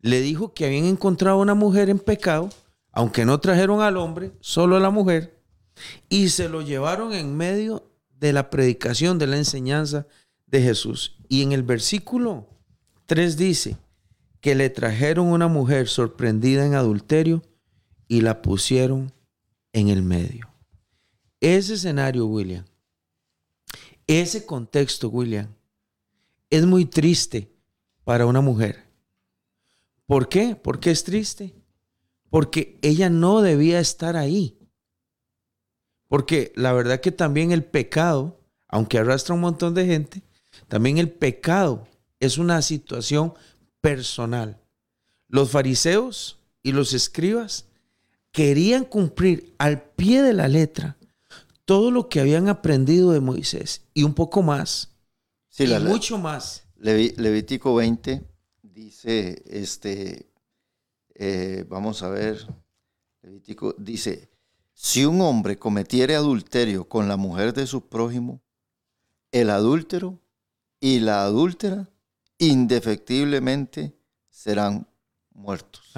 [0.00, 2.50] le dijo que habían encontrado a una mujer en pecado
[2.96, 5.38] aunque no trajeron al hombre, solo a la mujer,
[6.08, 10.06] y se lo llevaron en medio de la predicación, de la enseñanza
[10.62, 11.18] Jesús.
[11.28, 12.48] Y en el versículo
[13.06, 13.76] 3 dice
[14.40, 17.42] que le trajeron una mujer sorprendida en adulterio
[18.08, 19.12] y la pusieron
[19.72, 20.48] en el medio.
[21.40, 22.64] Ese escenario, William,
[24.06, 25.48] ese contexto, William,
[26.50, 27.50] es muy triste
[28.04, 28.84] para una mujer.
[30.06, 30.54] ¿Por qué?
[30.54, 31.54] ¿Por qué es triste?
[32.30, 34.58] Porque ella no debía estar ahí.
[36.08, 40.22] Porque la verdad que también el pecado, aunque arrastra un montón de gente,
[40.68, 41.86] también el pecado
[42.20, 43.34] es una situación
[43.80, 44.60] personal.
[45.28, 47.66] Los fariseos y los escribas
[48.32, 50.96] querían cumplir al pie de la letra
[51.64, 54.90] todo lo que habían aprendido de Moisés y un poco más.
[55.58, 56.64] y mucho más.
[56.76, 58.22] Levítico 20
[58.62, 60.30] dice, este,
[61.14, 62.46] eh, vamos a ver,
[63.22, 64.30] Levítico dice,
[64.74, 68.42] si un hombre cometiere adulterio con la mujer de su prójimo,
[69.32, 70.20] el adúltero
[70.80, 71.88] y la adúltera
[72.38, 73.96] indefectiblemente
[74.28, 74.86] serán
[75.32, 75.92] muertos.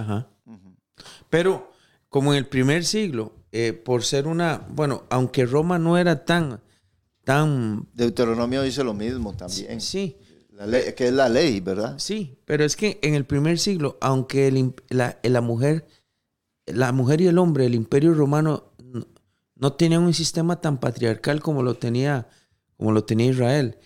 [1.30, 1.72] Pero
[2.08, 6.60] como en el primer siglo, eh, por ser una, bueno, aunque Roma no era tan,
[7.24, 7.88] tan...
[7.94, 9.80] Deuteronomio dice lo mismo también.
[9.80, 10.16] Sí.
[10.96, 11.98] que es la ley, ¿verdad?
[11.98, 14.50] Sí, pero es que en el primer siglo, aunque
[14.88, 15.86] la, la, mujer,
[16.66, 18.72] la mujer y el hombre, el imperio romano,
[19.54, 22.28] no, tenían un sistema tan patriarcal como lo tenía,
[22.76, 23.78] como lo tenía Israel.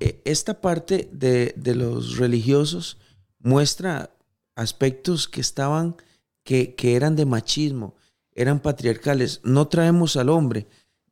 [0.00, 2.98] E, esta parte de, de los religiosos
[3.38, 4.10] muestra
[4.56, 5.96] aspectos que estaban,
[6.44, 7.94] que, que eran de machismo
[8.34, 9.40] eran patriarcales.
[9.44, 10.66] No traemos al hombre,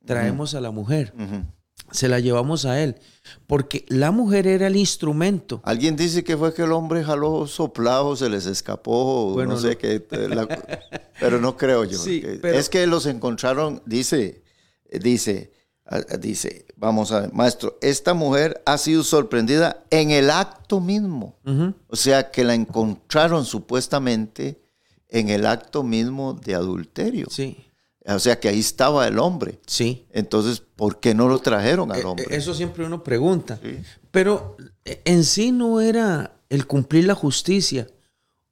[0.05, 1.15] traemos a la mujer.
[1.91, 2.97] Se la llevamos a él.
[3.47, 5.61] Porque la mujer era el instrumento.
[5.65, 10.01] Alguien dice que fue que el hombre jaló soplado, se les escapó, no sé qué.
[11.21, 11.99] pero no creo yo.
[12.45, 14.43] Es que los encontraron, dice,
[15.01, 15.53] dice,
[16.21, 21.37] dice, vamos a ver, maestro, esta mujer ha sido sorprendida en el acto mismo.
[21.89, 24.61] O sea, que la encontraron supuestamente
[25.09, 27.27] en el acto mismo de adulterio.
[27.31, 27.57] Sí.
[28.07, 29.61] O sea que ahí estaba el hombre.
[29.67, 30.07] Sí.
[30.11, 32.27] Entonces, ¿por qué no lo trajeron al eh, hombre?
[32.31, 33.61] Eso siempre uno pregunta.
[34.11, 37.87] Pero eh, en sí no era el cumplir la justicia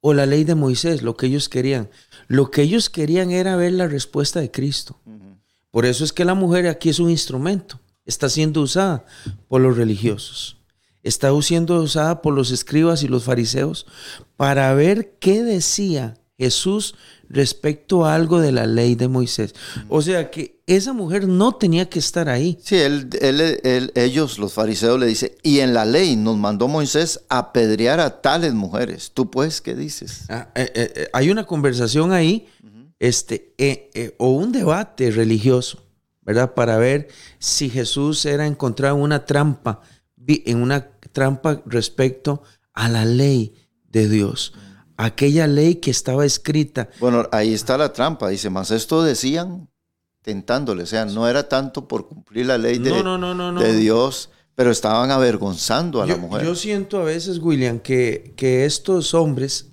[0.00, 1.88] o la ley de Moisés lo que ellos querían.
[2.28, 5.00] Lo que ellos querían era ver la respuesta de Cristo.
[5.70, 7.78] Por eso es que la mujer aquí es un instrumento.
[8.04, 9.04] Está siendo usada
[9.48, 10.56] por los religiosos.
[11.02, 13.86] Está siendo usada por los escribas y los fariseos
[14.36, 16.94] para ver qué decía Jesús
[17.28, 19.54] respecto a algo de la ley de Moisés.
[19.88, 22.58] O sea que esa mujer no tenía que estar ahí.
[22.62, 23.10] Sí, él,
[23.94, 28.54] ellos, los fariseos, le dicen, y en la ley nos mandó Moisés apedrear a tales
[28.54, 29.12] mujeres.
[29.12, 30.22] ¿Tú pues qué dices?
[30.28, 32.46] Ah, eh, eh, eh, hay una conversación ahí,
[33.00, 35.82] este, o un debate religioso,
[36.22, 36.54] ¿verdad?
[36.54, 37.08] Para ver
[37.40, 39.80] si Jesús era encontrado en una trampa,
[40.24, 43.54] en una trampa respecto a la ley
[43.88, 44.52] de Dios
[45.04, 46.88] aquella ley que estaba escrita.
[47.00, 49.68] Bueno, ahí está la trampa, dice, más esto decían
[50.22, 55.10] tentándole, o sea, no era tanto por cumplir la ley de, de Dios, pero estaban
[55.10, 56.44] avergonzando a la mujer.
[56.44, 59.69] Yo siento a veces, William, que, que estos hombres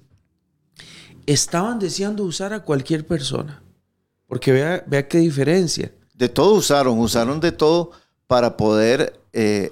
[1.27, 3.61] estaban deseando usar a cualquier persona,
[4.25, 5.91] porque vea, vea qué diferencia.
[6.15, 7.91] De todo usaron, usaron de todo
[8.25, 9.69] para poder eh,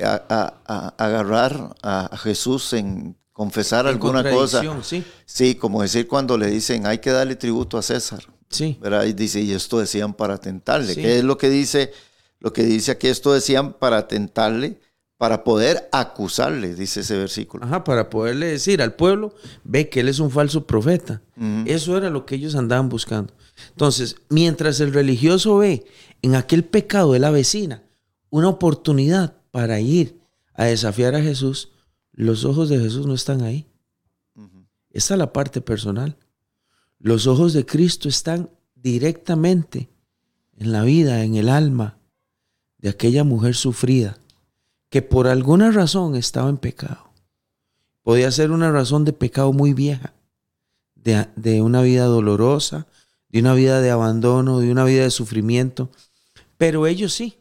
[0.98, 4.63] agarrar a Jesús en confesar alguna cosa.
[4.82, 5.04] Sí.
[5.26, 8.24] sí, como decir cuando le dicen hay que darle tributo a César.
[8.50, 8.78] Sí.
[8.80, 9.04] ¿verdad?
[9.06, 10.96] Y dice, y esto decían para tentarle.
[10.96, 11.91] ¿Qué es lo que dice?
[12.39, 14.80] Lo que dice aquí, esto decían para tentarle,
[15.17, 17.65] para poder acusarle, dice ese versículo.
[17.65, 21.21] Ajá, para poderle decir al pueblo, ve que él es un falso profeta.
[21.65, 23.34] Eso era lo que ellos andaban buscando.
[23.69, 25.86] Entonces, mientras el religioso ve
[26.21, 27.84] en aquel pecado de la vecina
[28.30, 30.19] una oportunidad para ir
[30.54, 31.71] a desafiar a Jesús,
[32.12, 33.67] los ojos de Jesús no están ahí.
[34.89, 36.17] Esa es la parte personal.
[36.99, 39.89] Los ojos de Cristo están directamente
[40.58, 41.97] en la vida, en el alma
[42.78, 44.17] de aquella mujer sufrida
[44.89, 47.12] que por alguna razón estaba en pecado.
[48.04, 50.13] Podía ser una razón de pecado muy vieja,
[50.95, 52.88] de, de una vida dolorosa,
[53.30, 55.89] de una vida de abandono, de una vida de sufrimiento.
[56.58, 57.38] Pero ellos sí.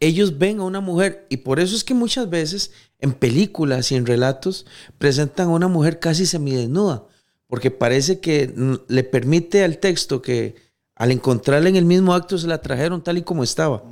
[0.00, 3.96] Ellos ven a una mujer y por eso es que muchas veces en películas y
[3.96, 4.66] en relatos
[4.98, 7.04] presentan a una mujer casi semidesnuda,
[7.46, 8.54] porque parece que
[8.88, 10.56] le permite al texto que
[10.94, 13.82] al encontrarla en el mismo acto se la trajeron tal y como estaba.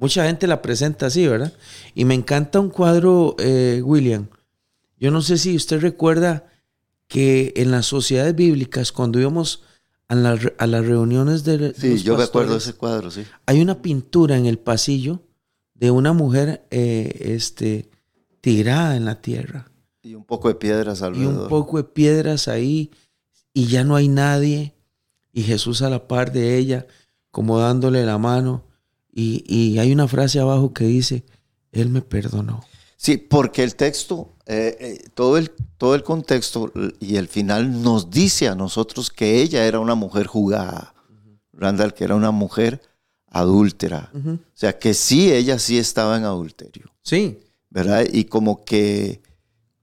[0.00, 1.52] Mucha gente la presenta así, ¿verdad?
[1.94, 4.28] Y me encanta un cuadro, eh, William.
[4.98, 6.46] Yo no sé si usted recuerda
[7.06, 9.62] que en las sociedades bíblicas, cuando íbamos
[10.08, 13.24] a, la a las reuniones de Sí, los yo me acuerdo ese cuadro, sí.
[13.46, 15.22] Hay una pintura en el pasillo
[15.74, 17.90] de una mujer eh, este,
[18.40, 19.70] tirada en la tierra
[20.02, 21.42] Y un poco de piedras y alrededor.
[21.42, 22.90] un poco de piedras ahí
[23.52, 24.74] y ya no hay nadie
[25.32, 26.86] y Jesús a la par de ella
[27.30, 28.64] como dándole la mano
[29.12, 31.24] y, y hay una frase abajo que dice,
[31.72, 32.60] Él me perdonó.
[32.96, 36.70] Sí, porque el texto, eh, eh, todo, el, todo el contexto
[37.00, 40.94] y el final nos dice a nosotros que ella era una mujer jugada.
[41.54, 42.82] Randall, que era una mujer
[43.26, 44.10] adúltera.
[44.14, 46.92] O sea, que sí, ella sí estaba en adulterio.
[47.02, 47.38] Sí,
[47.70, 48.04] ¿verdad?
[48.12, 49.22] Y como que,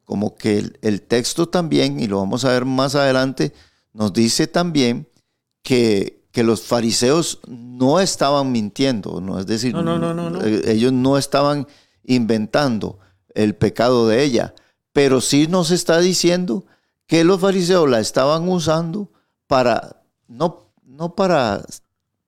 [0.04, 3.52] como que el, el texto también, y lo vamos a ver más adelante,
[3.94, 5.08] nos dice también
[5.64, 9.40] que, que los fariseos no estaban mintiendo, ¿no?
[9.40, 10.42] Es decir, No, no, no, no, no.
[10.44, 11.68] eh, ellos no estaban
[12.04, 13.00] inventando
[13.34, 14.54] el pecado de ella,
[14.94, 16.66] pero sí nos está diciendo
[17.06, 19.12] que los fariseos la estaban usando
[19.48, 21.64] para, no, no para,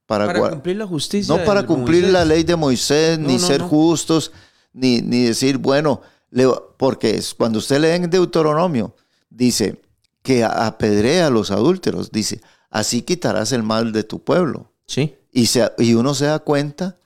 [0.05, 1.35] para, cumplir la justicia.
[1.35, 2.13] no para cumplir Moisés.
[2.13, 4.31] la ley de Moisés, ni ser justos,
[4.73, 8.95] ni, ni decir, bueno, le- porque es, cuando usted lee en Deuteronomio,
[9.29, 9.81] dice
[10.21, 14.71] que apedrea a los adúlteros, dice, así quitarás el mal de tu pueblo.
[14.85, 16.97] Sí, Y, se, y uno se da cuenta,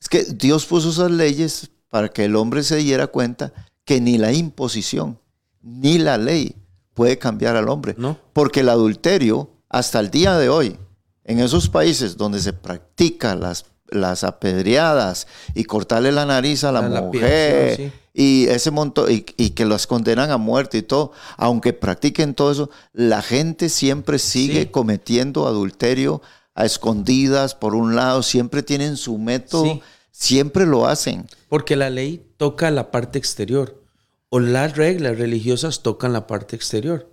[0.00, 3.52] es que Dios puso esas leyes para que el hombre se diera cuenta
[3.84, 5.18] que ni la imposición,
[5.62, 6.54] ni la ley
[6.94, 7.94] puede cambiar al hombre.
[7.98, 8.18] No.
[8.32, 10.78] Porque el adulterio, hasta el día de hoy,
[11.24, 16.82] en esos países donde se practica las, las apedreadas y cortarle la nariz a la,
[16.82, 17.92] mujer sí.
[18.14, 22.52] y ese montón y, y que las condenan a muerte y todo, aunque practiquen todo
[22.52, 24.66] eso, la gente siempre sigue Sí.
[24.68, 26.22] cometiendo adulterio
[26.54, 29.82] a escondidas por un lado, siempre tienen su método, Sí.
[30.10, 31.26] siempre lo hacen.
[31.48, 33.82] porque la ley toca la parte exterior
[34.28, 37.08] o las reglas religiosas tocan la parte exterior.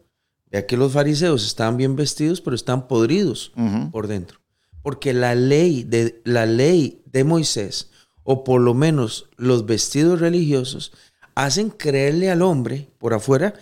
[0.51, 3.51] Vea que los fariseos estaban bien vestidos, pero están podridos
[3.91, 4.39] por dentro.
[4.87, 7.89] Porque la ley de la ley de Moisés
[8.23, 10.93] o por lo menos los vestidos religiosos
[11.35, 13.53] hacen creerle al hombre por afuera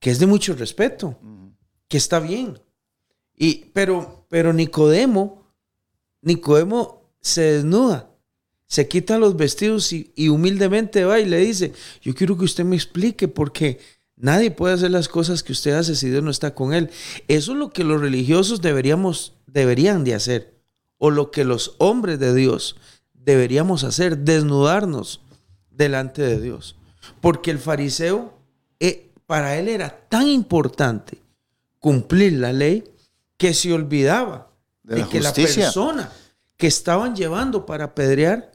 [0.00, 1.16] que es de mucho respeto,
[1.86, 2.58] que está bien.
[3.36, 5.54] Y pero pero Nicodemo
[6.20, 8.10] Nicodemo se desnuda,
[8.66, 12.64] se quita los vestidos y, y humildemente va y le dice, yo quiero que usted
[12.64, 13.78] me explique porque
[14.16, 16.90] nadie puede hacer las cosas que usted hace si Dios no está con él.
[17.28, 20.52] Eso es lo que los religiosos deberíamos, deberían de hacer,
[21.04, 22.76] o lo que los hombres de Dios
[23.12, 25.20] deberíamos hacer, desnudarnos
[25.68, 26.76] delante de Dios.
[27.20, 28.38] Porque el fariseo,
[28.78, 31.20] eh, para él era tan importante
[31.80, 32.84] cumplir la ley
[33.36, 34.52] que se olvidaba
[34.84, 36.12] De de, la que la persona
[36.56, 38.52] que estaban llevando para apedrear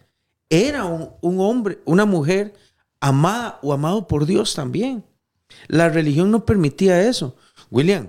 [0.50, 2.54] era un, un hombre, una mujer
[3.02, 5.04] amada o amado por Dios también.
[5.68, 7.36] La religión no permitía eso.
[7.70, 8.08] William,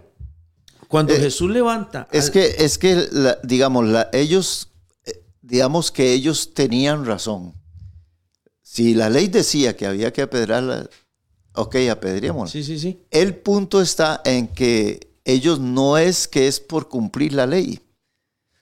[0.88, 2.08] cuando Eh, Jesús levanta...
[2.12, 4.70] Es al- que, es que la- digamos, la- ellos,
[5.04, 7.54] eh, digamos que ellos tenían razón.
[8.62, 10.88] Si la ley decía que había que apedrearla,
[11.54, 12.52] ok, apedrémosla.
[12.52, 13.02] Sí, sí, sí.
[13.10, 17.80] El punto está en que ellos no es que es por cumplir la ley,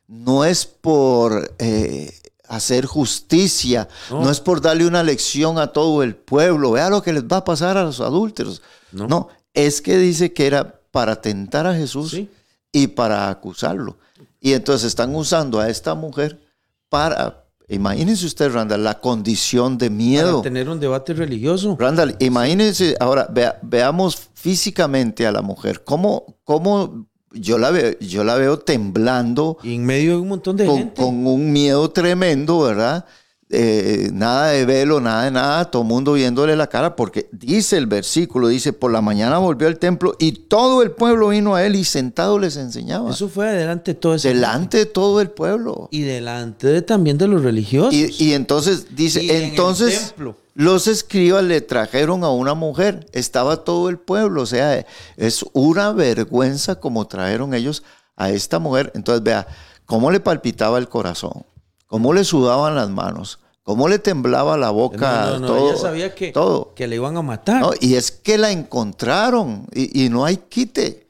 [0.08, 2.12] no es por eh,
[2.48, 4.22] hacer justicia, No.
[4.22, 4.30] no.
[4.30, 7.44] es por darle una lección a todo el pueblo, vea lo que les va a
[7.44, 8.62] pasar a los adúlteros.
[8.92, 9.06] No.
[9.08, 12.30] No, es que dice que era para tentar a Jesús Sí.
[12.72, 13.98] y para acusarlo.
[14.40, 16.40] Y entonces están usando a esta mujer
[16.88, 20.38] para, imagínense usted, Randall, la condición de miedo.
[20.38, 21.76] Para tener un debate religioso.
[21.78, 25.84] Randall, imagínense, ahora vea- veamos físicamente a la mujer.
[25.84, 30.56] ¿Cómo, cómo yo, la veo, yo la veo temblando Y en medio de un montón
[30.56, 31.02] de con, gente.
[31.02, 33.04] con un miedo tremendo, ¿verdad?
[33.48, 37.76] Eh, nada de velo, nada de nada, todo el mundo viéndole la cara, porque dice
[37.76, 41.64] el versículo, dice, por la mañana volvió al templo y todo el pueblo vino a
[41.64, 43.10] él y sentado les enseñaba.
[43.12, 45.88] Eso fue delante de todo ese delante de todo el pueblo.
[45.92, 47.94] Y delante de, también de los religiosos.
[47.94, 50.14] Y, y entonces dice, Y entonces
[50.54, 55.92] los escribas le trajeron a una mujer, estaba todo el pueblo, o sea, es una
[55.92, 57.82] vergüenza como trajeron ellos
[58.16, 58.90] a esta mujer.
[58.94, 59.46] Entonces vea,
[59.84, 61.44] cómo le palpitaba el corazón,
[61.86, 65.68] cómo le sudaban las manos, cómo le temblaba la boca, No, no, no, todo.
[65.70, 66.72] ella sabía que, todo.
[66.74, 67.64] que le iban a matar.
[67.80, 71.08] Y es que la encontraron y, y no hay quite.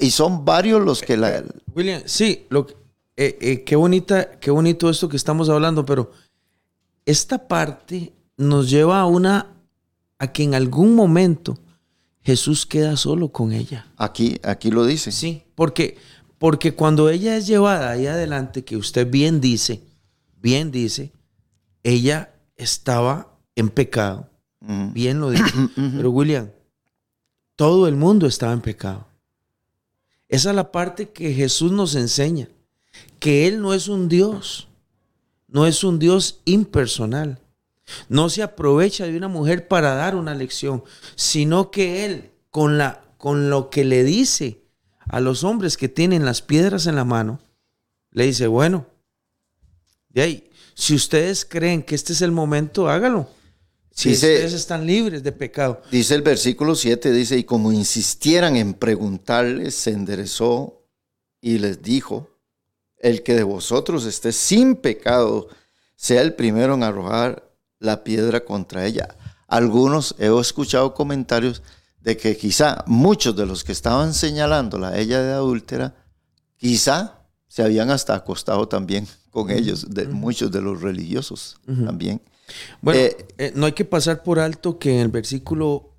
[0.00, 1.44] Y son varios los que la...
[1.76, 2.66] William, sí, lo
[3.16, 6.10] eh, eh, qué bonita, qué bonito esto que estamos hablando, pero
[7.06, 9.54] esta parte nos lleva a una
[10.18, 11.56] a que en algún momento
[12.22, 13.86] Jesús queda solo con ella.
[13.96, 15.12] Aquí, aquí lo dice.
[15.12, 15.98] Sí, porque
[16.38, 19.84] porque cuando ella es llevada ahí adelante, que usted bien dice,
[20.40, 21.12] bien dice,
[21.82, 24.28] ella estaba en pecado.
[24.60, 24.92] Ujú.
[24.92, 25.44] Bien lo dice.
[25.74, 26.50] Pero William,
[27.56, 29.06] todo el mundo estaba en pecado.
[30.28, 32.48] Esa es la parte que Jesús nos enseña,
[33.18, 34.68] que Él no es un Dios,
[35.46, 37.38] no es un Dios impersonal.
[38.08, 40.82] No se aprovecha de una mujer para dar una lección,
[41.16, 44.62] sino que Él, con, la, con lo que le dice
[45.00, 47.38] a los hombres que tienen las piedras en la mano,
[48.12, 48.86] le dice, bueno,
[50.08, 53.28] de ahí, si ustedes creen que este es el momento, hágalo.
[53.94, 55.82] Si Dice- ustedes están libres de pecado.
[55.90, 60.86] Dice el versículo 7, dice, y como insistieran en preguntarles, se enderezó
[61.40, 62.30] y les dijo,
[62.98, 65.48] el que de vosotros esté sin pecado,
[65.96, 67.50] sea el primero en arrojar
[67.80, 69.14] la piedra contra ella.
[69.48, 71.62] Algunos, he escuchado comentarios
[72.00, 75.94] de que quizá muchos de los que estaban señalándola ella de adúltera,
[76.56, 82.20] quizá se habían hasta acostado también con ellos, de, muchos de los religiosos también.
[82.80, 85.94] Bueno, Eh, eh, no hay que pasar por alto que en el versículo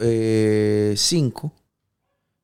[0.96, 1.54] 5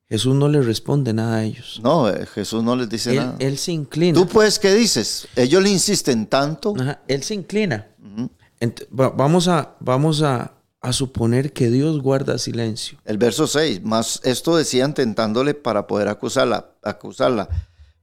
[0.10, 1.80] Jesús no le responde nada a ellos.
[1.84, 3.36] No, eh, Jesús no les dice Él, nada.
[3.38, 4.20] él se inclina.
[4.20, 5.28] ¿Tú pues qué dices?
[5.36, 6.74] Ellos le insisten tanto.
[6.80, 7.88] Ajá, él se inclina.
[8.60, 12.98] Ent- va- vamos a, vamos a, a suponer que Dios guarda silencio.
[13.06, 17.48] El verso 6, más esto decían tentándole para poder acusarla, acusarla.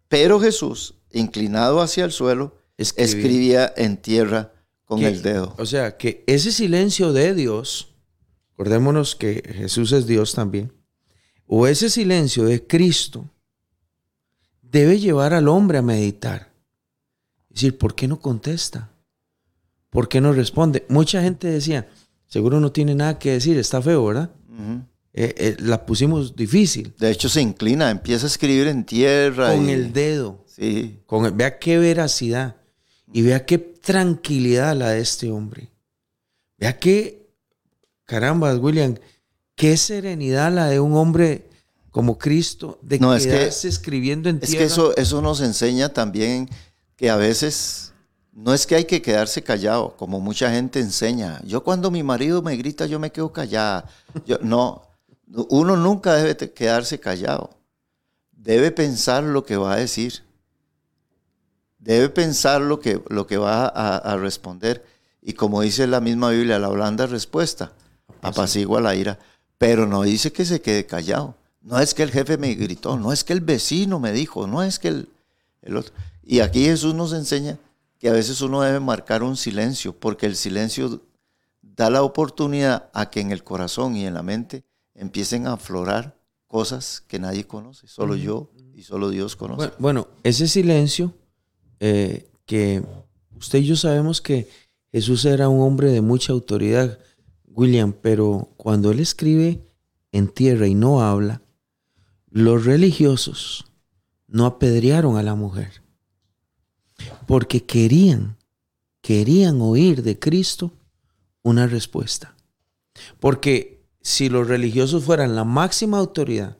[0.06, 3.04] Pero Jesús, inclinado hacia el suelo, Escribía.
[3.04, 4.52] escribía en tierra
[4.84, 5.54] con Que- el dedo.
[5.58, 7.94] O sea, que ese silencio de Dios,
[8.52, 10.72] acordémonos que Jesús es Dios también,
[11.46, 13.30] o ese silencio de Cristo,
[14.62, 16.52] debe llevar al hombre a meditar.
[17.50, 18.90] Es decir, ¿por qué no contesta?
[19.90, 20.84] ¿Por qué no responde?
[20.88, 21.88] Mucha gente decía,
[22.26, 24.30] seguro no tiene nada que decir, está feo, ¿verdad?
[25.14, 26.92] Eh, eh, la pusimos difícil.
[26.98, 29.54] De hecho, se inclina, empieza a escribir en tierra.
[29.54, 30.44] Con y- el dedo.
[30.46, 32.56] Sí, Con el- vea qué veracidad
[33.12, 35.68] y vea qué tranquilidad la de este hombre.
[36.58, 37.28] Vea qué,
[38.04, 38.96] caramba, William,
[39.54, 41.48] qué serenidad la de un hombre
[41.90, 44.58] como Cristo de No, es que- quedarse escribiendo en es tierra.
[44.58, 46.48] que eso, eso nos enseña también
[46.96, 47.92] que a veces
[48.32, 51.40] no es que hay que quedarse callado, como mucha gente enseña.
[51.44, 53.88] Yo cuando mi marido me grita, yo me quedo callada.
[54.26, 54.82] Yo, no,
[55.48, 57.48] uno nunca debe quedarse callado.
[58.32, 60.22] Debe pensar lo que va a decir.
[61.86, 64.84] Debe pensar lo que, lo que va a, a responder.
[65.22, 67.72] Y como dice la misma Biblia, la blanda respuesta
[68.22, 69.18] apacigua la ira.
[69.56, 71.36] Pero no dice que se quede callado.
[71.62, 74.62] No es que el jefe me gritó, no es que el vecino me dijo, no
[74.62, 75.08] es que el,
[75.62, 75.94] el otro.
[76.24, 77.58] Y aquí Jesús nos enseña
[77.98, 81.00] que a veces uno debe marcar un silencio, porque el silencio
[81.62, 84.64] da la oportunidad a que en el corazón y en la mente
[84.94, 86.16] empiecen a aflorar
[86.46, 89.58] cosas que nadie conoce, solo yo y solo Dios conoce.
[89.58, 91.14] Bueno, bueno, ese silencio
[91.80, 92.82] eh, que
[93.36, 94.48] usted y yo sabemos que
[94.92, 96.98] Jesús era un hombre de mucha autoridad,
[97.46, 99.62] William, pero cuando él escribe
[100.12, 101.42] en tierra y no habla,
[102.30, 103.66] los religiosos
[104.26, 105.86] no apedrearon a la mujer
[107.26, 108.36] porque querían,
[109.00, 110.72] querían oír de Cristo
[111.42, 112.36] una respuesta.
[113.20, 116.56] Porque si los religiosos fueran la máxima autoridad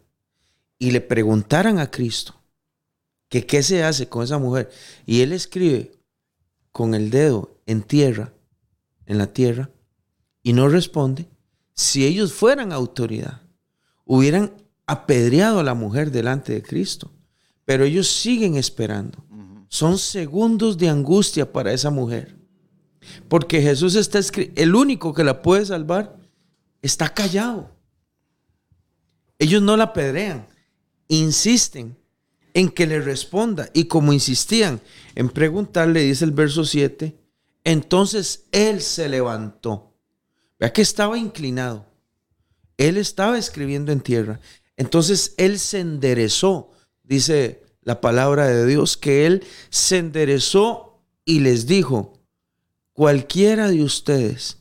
[0.78, 2.34] y le preguntaran a Cristo
[3.28, 4.70] que qué se hace con esa mujer
[5.04, 5.92] y él escribe
[6.72, 8.32] con el dedo en tierra,
[9.06, 9.70] en la tierra,
[10.42, 11.28] y no responde,
[11.72, 13.42] si ellos fueran autoridad,
[14.04, 14.52] hubieran
[14.86, 17.10] apedreado a la mujer delante de Cristo.
[17.64, 19.24] Pero ellos siguen esperando.
[19.68, 22.36] Son segundos de angustia para esa mujer.
[23.28, 24.20] Porque Jesús está
[24.54, 26.16] el único que la puede salvar,
[26.80, 27.70] está callado.
[29.38, 30.46] Ellos no la apedrean,
[31.08, 31.96] insisten
[32.57, 33.68] en que le responda.
[33.74, 34.80] Y como insistían
[35.14, 37.14] en preguntarle, dice el verso 7,
[37.64, 39.92] entonces él se levantó.
[40.59, 41.84] Vea que estaba inclinado.
[42.78, 44.40] Él estaba escribiendo en tierra.
[44.78, 46.70] Entonces él se enderezó,
[47.02, 52.22] dice la palabra de Dios, que él se enderezó y les dijo,
[52.94, 54.57] cualquiera de ustedes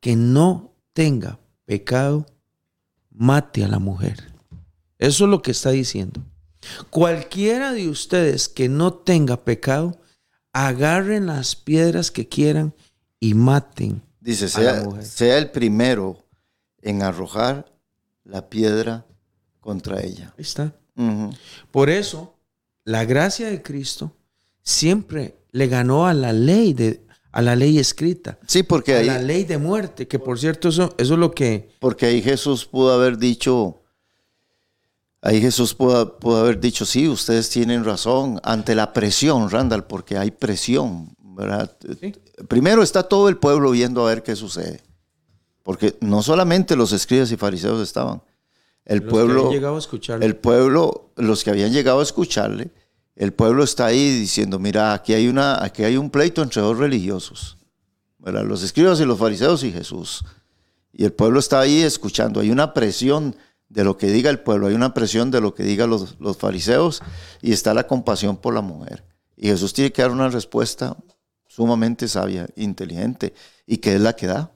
[0.00, 2.24] que no tenga pecado,
[3.10, 4.32] mate a la mujer.
[4.98, 6.22] Eso es lo que está diciendo.
[6.90, 9.98] Cualquiera de ustedes que no tenga pecado,
[10.52, 12.74] agarren las piedras que quieran
[13.18, 15.04] y maten Dice, a la sea, mujer.
[15.04, 16.24] sea el primero
[16.82, 17.72] en arrojar
[18.24, 19.06] la piedra
[19.60, 20.34] contra ella.
[20.36, 20.74] Ahí está.
[21.70, 22.34] Por eso,
[22.84, 24.12] la gracia de Cristo
[24.62, 27.00] siempre le ganó a la ley de
[27.32, 30.94] a la ley escrita, Sí, porque a la ley de muerte, que por cierto eso,
[30.98, 33.79] eso es lo que porque ahí Jesús pudo haber dicho,
[35.22, 40.16] ahí Jesús pudo, pudo haber dicho, sí, ustedes tienen razón ante la presión, Randall, porque
[40.16, 41.76] hay presión, ¿verdad?
[42.00, 42.14] Sí.
[42.48, 44.82] Primero está todo el pueblo viendo a ver qué sucede,
[45.62, 48.22] porque no solamente los escribas y fariseos estaban,
[48.86, 50.24] El Los que pueblo, llegado a escucharlo.
[50.24, 52.70] el pueblo, los que habían llegado a escucharle,
[53.14, 56.78] el pueblo está ahí diciendo, mira, aquí hay, una, aquí hay un pleito entre dos
[56.78, 57.58] religiosos,
[58.18, 58.44] ¿verdad?
[58.44, 60.24] los escribas y los fariseos y Jesús.
[60.92, 63.36] Y el pueblo está ahí escuchando, hay una presión
[63.70, 66.36] de lo que diga el pueblo, hay una presión de lo que digan los, los
[66.36, 67.00] fariseos
[67.40, 69.04] y está la compasión por la mujer.
[69.36, 70.96] Y Jesús tiene que dar una respuesta
[71.46, 73.32] sumamente sabia, inteligente,
[73.66, 74.52] y que es la que da.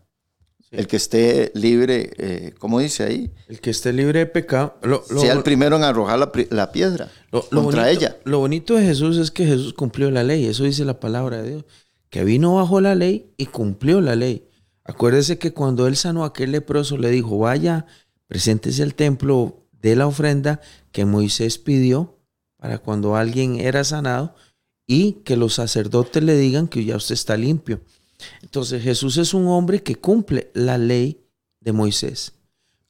[0.70, 3.30] El que esté libre, eh, ¿cómo dice ahí?
[3.46, 4.76] El que esté libre de pecado.
[4.82, 8.16] Lo, lo- sea el primero en arrojar la, la piedra lo- lo contra bonito, ella.
[8.24, 10.44] Lo bonito de Jesús es que Jesús cumplió la ley.
[10.46, 11.64] Eso dice la palabra de Dios.
[12.10, 14.48] Que vino bajo la ley y cumplió la ley.
[14.82, 17.86] Acuérdese que cuando él sanó a aquel leproso, le dijo: Vaya,
[18.34, 20.60] preséntese al templo de la ofrenda
[20.90, 22.18] que Moisés pidió
[22.56, 24.34] para cuando alguien era sanado
[24.88, 27.80] y que los sacerdotes le digan que ya usted está limpio.
[28.42, 31.24] Entonces Jesús es un hombre que cumple la ley
[31.60, 32.32] de Moisés.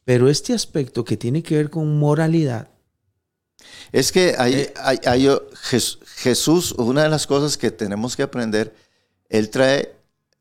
[0.07, 2.71] Pero este aspecto que tiene que ver con moralidad,
[3.93, 5.29] Es que hay, Eh, hay- hay-
[5.71, 8.75] Jes- Jesús, una de las cosas que tenemos que aprender,
[9.29, 9.95] Él trae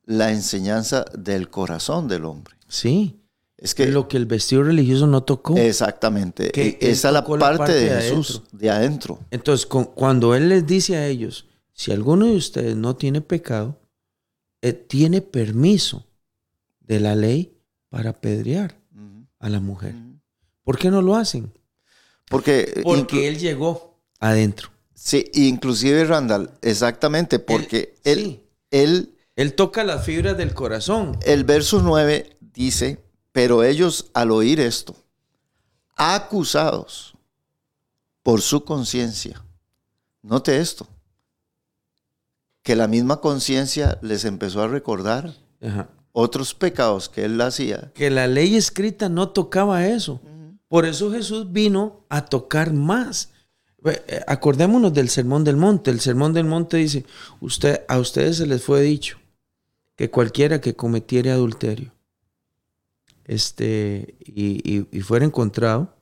[0.05, 2.55] la enseñanza del corazón del hombre.
[2.69, 3.19] sí,
[3.63, 5.55] Es que lo que el vestido religioso no tocó.
[5.57, 8.57] exactamente, Que e- él esa es la parte, parte de de Jesús, adentro.
[8.59, 9.19] de adentro.
[9.31, 13.79] Entonces, cu- cuando Él les dice a ellos, si alguno de ustedes no tiene pecado,
[14.61, 16.05] eh, tiene permiso
[16.81, 17.57] de la ley
[17.89, 18.77] para apedrear
[19.39, 19.95] a la mujer.
[20.63, 21.51] ¿Por qué no lo hacen?
[22.29, 24.69] Porque, Porque Él llegó adentro.
[24.93, 28.43] sí, inclusive Randall, exactamente, porque él, sí.
[28.71, 31.17] él Él toca las fibras del corazón.
[31.25, 32.99] El verso 9 dice,
[33.33, 34.95] pero ellos al oír esto,
[35.97, 37.15] acusados
[38.21, 39.43] por su conciencia,
[40.21, 40.87] note esto,
[42.61, 45.89] que la misma conciencia les empezó a recordar Ajá.
[46.13, 47.91] otros pecados que él hacía.
[47.93, 50.21] Que la ley escrita no tocaba eso.
[50.69, 53.31] Por eso Jesús vino a tocar más.
[53.83, 55.91] Eh, Acordémonos del Sermón del Monte.
[55.91, 57.05] El Sermón del Monte dice,
[57.41, 59.17] usted, a ustedes se les fue dicho
[59.97, 61.91] que cualquiera que cometiere adulterio
[63.25, 65.95] este, y, y- y fuera encontrado,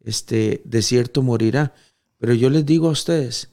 [0.00, 1.74] este, de cierto morirá.
[2.18, 3.50] Pero yo les digo a ustedes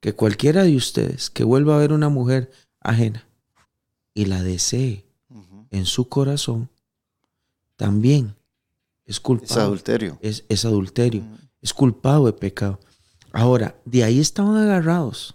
[0.00, 3.26] que cualquiera de ustedes que vuelva a ver una mujer ajena
[4.14, 5.04] y la desee
[5.70, 6.68] en su corazón,
[7.76, 8.34] también
[9.04, 9.62] es Es culpable.
[9.62, 10.18] adulterio.
[10.20, 11.22] Es, es adulterio.
[11.60, 12.78] Es culpado de pecado.
[13.32, 15.34] Ahora, de ahí estaban agarrados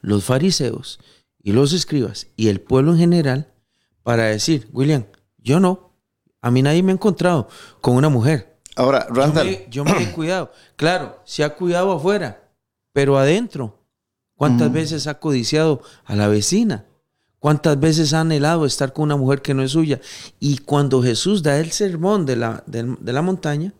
[0.00, 0.98] los fariseos
[1.42, 3.52] y los escribas y el pueblo en general
[4.02, 5.04] para decir, William,
[5.42, 5.92] yo no,
[6.40, 7.48] a mí nadie me ha encontrado
[7.80, 8.58] con una mujer.
[8.76, 10.50] Ahora, Yo Randall, me, yo me he cuidado.
[10.76, 12.50] Claro, se ha cuidado afuera,
[12.92, 13.78] pero adentro.
[14.34, 14.74] ¿Cuántas Ujú.
[14.74, 16.86] veces ha codiciado a la vecina?
[17.38, 20.00] ¿Cuántas veces ha anhelado estar con una mujer que no es suya?
[20.40, 23.72] Y cuando Jesús da el sermón de la, de la montaña,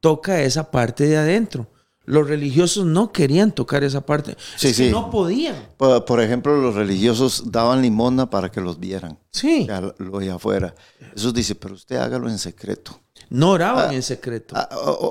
[0.00, 1.66] toca esa parte de adentro.
[2.08, 4.34] Los religiosos no querían tocar esa parte.
[4.56, 4.90] Sí, Es que sí.
[4.90, 5.54] no podían.
[5.76, 9.18] por, por ejemplo, los religiosos daban limosna para que los vieran.
[9.30, 9.66] Sí.
[9.68, 10.74] Ya lo de afuera.
[11.12, 12.98] Jesús dice, pero usted hágalo en secreto.
[13.28, 14.54] No oraban en secreto.
[14.56, 14.68] Ah,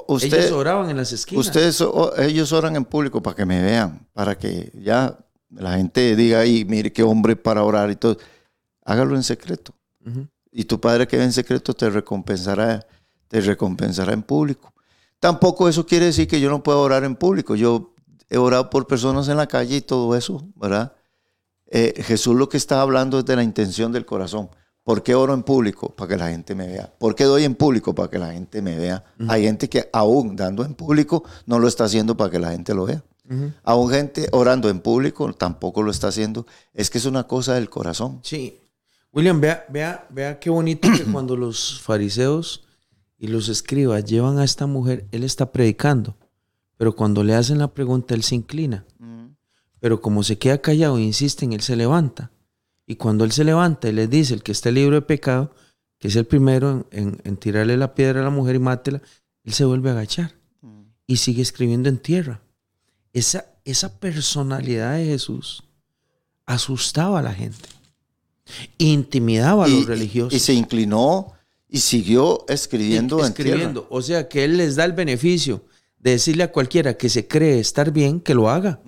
[0.07, 1.45] usted, Ellos oraban en las esquinas.
[1.45, 1.83] Ustedes,
[2.17, 5.19] ellos oran en público para que me vean, para que ya
[5.51, 8.17] la gente diga, y mire qué hombre para orar y todo.
[8.83, 9.73] Hágalo en secreto.
[10.51, 12.87] Y tu padre que ve en secreto te recompensará,
[13.27, 14.73] te recompensará en público.
[15.20, 17.55] Tampoco eso quiere decir que yo no pueda orar en público.
[17.55, 17.93] Yo
[18.30, 20.93] he orado por personas en la calle y todo eso, ¿verdad?
[21.70, 24.49] Eh, Jesús lo que está hablando es de la intención del corazón.
[24.84, 25.93] ¿Por qué oro en público?
[25.93, 26.93] Para que la gente me vea.
[26.97, 27.93] ¿Por qué doy en público?
[27.93, 29.03] Para que la gente me vea.
[29.28, 32.74] Hay gente que aún dando en público no lo está haciendo para que la gente
[32.74, 33.03] lo vea.
[33.63, 36.47] Aún gente orando en público tampoco lo está haciendo.
[36.74, 38.22] Es que es una cosa del corazón.
[38.24, 38.61] Sí.
[39.11, 42.63] William, vea, vea, vea qué bonito que cuando los fariseos
[43.18, 46.15] y los escribas llevan a esta mujer, él está predicando.
[46.78, 48.86] Pero cuando le hacen la pregunta, él se inclina.
[49.80, 52.32] Pero como se queda callado e insisten, él se levanta.
[52.86, 55.53] Y cuando él se levanta y les dice, el que esté libre de pecado,
[55.99, 59.01] que es el primero en, en- en tirarle la piedra a la mujer y mátela,
[59.43, 60.34] él se vuelve a agachar
[61.05, 62.41] y sigue escribiendo en tierra.
[63.13, 65.63] Esa, esa personalidad de Jesús
[66.45, 67.70] asustaba a la gente.
[68.78, 70.34] Intimidaba a Y- los religiosos.
[70.34, 71.34] Y se inclinó
[71.70, 73.49] y siguió escribiendo, en tierra.
[73.49, 73.88] escribiendo.
[73.89, 75.65] O sea que él les da el beneficio
[75.99, 78.80] de decirle a cualquiera que se cree estar bien que lo haga.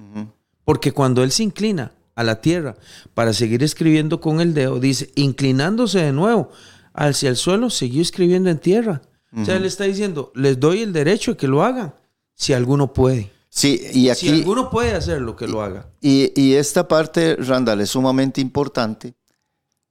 [0.63, 2.75] Porque cuando él se inclina a la tierra
[3.13, 6.49] para seguir escribiendo con el dedo, dice, inclinándose de nuevo
[6.93, 9.01] hacia el suelo, siguió escribiendo en tierra.
[9.35, 11.93] O sea, él está diciendo, les doy el derecho de que lo hagan,
[12.35, 13.31] si alguno puede.
[13.49, 15.87] Sí, y aquí, Si alguno puede hacerlo, que lo haga.
[16.01, 19.15] y, y esta parte, Randall, es sumamente importante,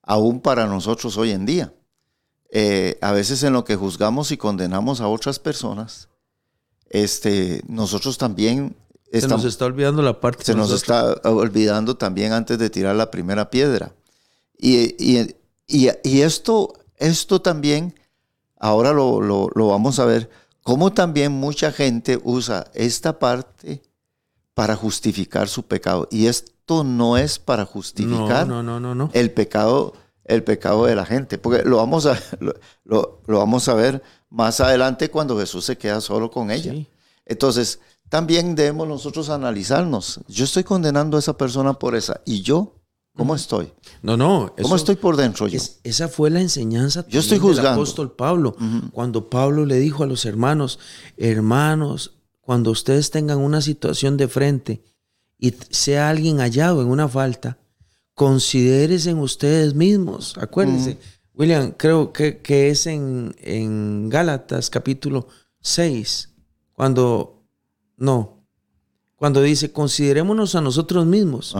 [0.02, 1.72] aún para nosotros hoy en día.
[2.50, 6.08] Eh, a veces en lo que juzgamos y condenamos a otras personas,
[6.90, 8.76] este, nosotros también
[9.12, 10.44] se nos está olvidando la parte.
[10.44, 13.94] Se nos está olvidando también antes de tirar la primera piedra.
[14.58, 15.34] Y, y,
[15.66, 17.94] y, esto, esto también,
[18.58, 20.28] ahora lo, lo, lo, vamos a ver,
[20.62, 23.82] cómo también mucha gente usa esta parte
[24.54, 26.08] para justificar su pecado.
[26.10, 29.94] Y esto no es para justificar no, no, no, no, el pecado
[30.28, 32.16] el pecado de la gente, porque lo vamos a,
[32.84, 36.74] lo, lo vamos a ver más adelante cuando Jesús se queda solo con ella.
[37.26, 40.20] Entonces, también debemos nosotros analizarnos.
[40.28, 42.20] Yo estoy condenando a esa persona por esa.
[42.24, 42.74] ¿Y yo?
[43.16, 43.72] ¿Cómo estoy?
[44.02, 44.54] No, no.
[44.62, 45.58] ¿Cómo estoy por dentro yo?
[45.82, 48.54] esa fue la enseñanza yo estoy del apóstol Pablo.
[48.92, 50.78] Cuando Pablo le dijo a los hermanos,
[51.16, 54.84] hermanos, cuando ustedes tengan una situación de frente
[55.36, 57.58] y sea alguien hallado en una falta,
[58.18, 60.36] considérense en ustedes mismos.
[60.38, 60.98] Acuérdense.
[61.34, 65.28] William, creo que, que es en, en Gálatas capítulo
[65.60, 66.30] 6,
[66.72, 67.44] cuando
[67.96, 68.44] no.
[69.14, 71.54] Cuando dice, considerémonos a nosotros mismos.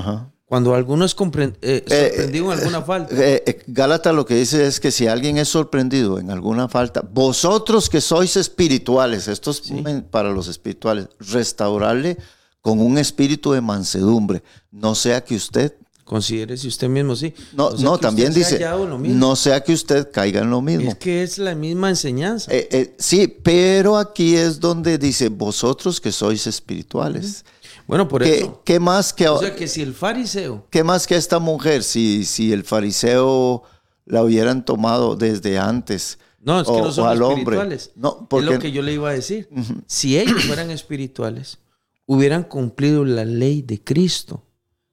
[0.47, 3.15] Cuando alguno es eh, eh, sorprendido en alguna falta.
[3.17, 7.89] Eh, Gálatas lo que dice es que si alguien es sorprendido en alguna falta, vosotros
[7.89, 9.63] que sois espirituales, esto es
[10.11, 12.19] para los espirituales, restaurarle
[12.61, 14.43] con un espíritu de mansedumbre,
[14.73, 15.77] no sea que usted
[16.09, 17.35] Considérese usted mismo, sí.
[17.53, 18.59] No, no, también dice,
[18.99, 20.91] no sea que usted caiga en lo mismo.
[20.91, 22.51] Es que es la misma enseñanza.
[22.51, 27.45] Eh, eh, sí, pero aquí es donde dice, vosotros que sois espirituales.
[27.87, 28.63] Bueno, por eso.
[28.65, 29.29] ¿Qué más que...
[29.29, 30.67] O sea, que si el fariseo...
[30.71, 31.85] ¿Qué más que esta mujer?
[31.85, 33.65] Si, si el fariseo
[34.07, 36.19] la hubieran tomado desde antes.
[36.41, 37.91] No, es que no son espirituales.
[37.97, 38.47] No, porque...
[38.47, 39.51] Es lo que yo le iba a decir.
[39.87, 41.59] Si ellos fueran espirituales,
[42.07, 44.48] hubieran cumplido la ley de Cristo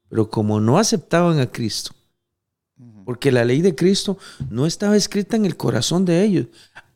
[0.10, 1.92] pero como no aceptaban a Cristo,
[3.06, 4.18] porque la ley de Cristo
[4.50, 6.48] no estaba escrita en el corazón de ellos,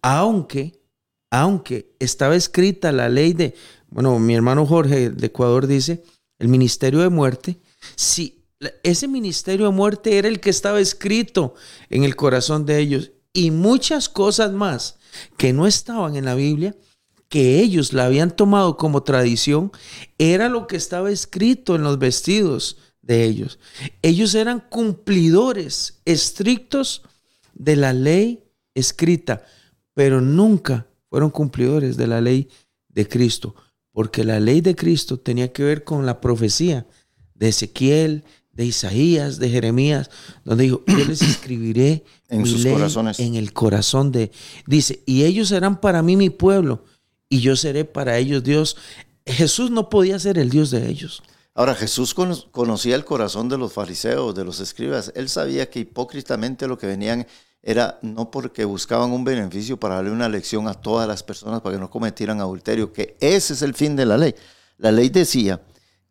[0.01, 0.81] aunque,
[1.29, 3.55] aunque estaba escrita la ley de,
[3.89, 6.03] bueno, mi hermano Jorge de Ecuador dice,
[6.39, 7.59] el ministerio de muerte,
[7.95, 8.45] si
[8.83, 11.55] ese ministerio de muerte era el que estaba escrito
[11.89, 14.97] en el corazón de ellos y muchas cosas más
[15.37, 16.75] que no estaban en la Biblia,
[17.29, 19.71] que ellos la habían tomado como tradición,
[20.17, 22.77] era lo que estaba escrito en los vestidos
[23.09, 23.57] de ellos.
[24.03, 27.01] Ellos eran cumplidores estrictos
[27.55, 28.43] de la ley
[28.75, 29.41] escrita,
[29.95, 32.49] pero nunca fueron cumplidores de la ley
[32.87, 33.55] de Cristo,
[33.91, 36.85] porque la ley de Cristo tenía que ver con la profecía
[37.33, 40.11] de Ezequiel, de Isaías, de Jeremías,
[40.45, 43.19] donde dijo, yo les escribiré en sus corazones.
[43.19, 44.29] en el corazón de...
[44.67, 46.83] Dice, y ellos serán para mí mi pueblo,
[47.27, 48.77] y yo seré para ellos Dios.
[49.25, 51.23] Jesús no podía ser el Dios de ellos.
[51.59, 52.15] Ahora, Jesús
[52.51, 55.11] conocía el corazón de los fariseos, de los escribas.
[55.13, 57.27] Él sabía que hipócritamente lo que venían
[57.61, 61.75] era no porque buscaban un beneficio para darle una lección a todas las personas para
[61.75, 64.33] que no cometieran adulterio, que ese es el fin de la ley.
[64.77, 65.61] La ley decía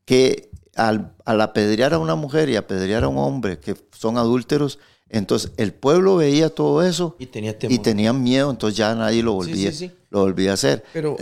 [0.04, 4.78] que al, apedrear a una mujer y apedrear a un hombre que son adúlteros,
[5.08, 9.32] entonces el pueblo veía todo eso y, tenía y tenían miedo, entonces ya nadie lo
[9.32, 9.72] volvía,
[10.10, 10.84] Lo volvía a hacer.
[10.92, 11.16] Pero,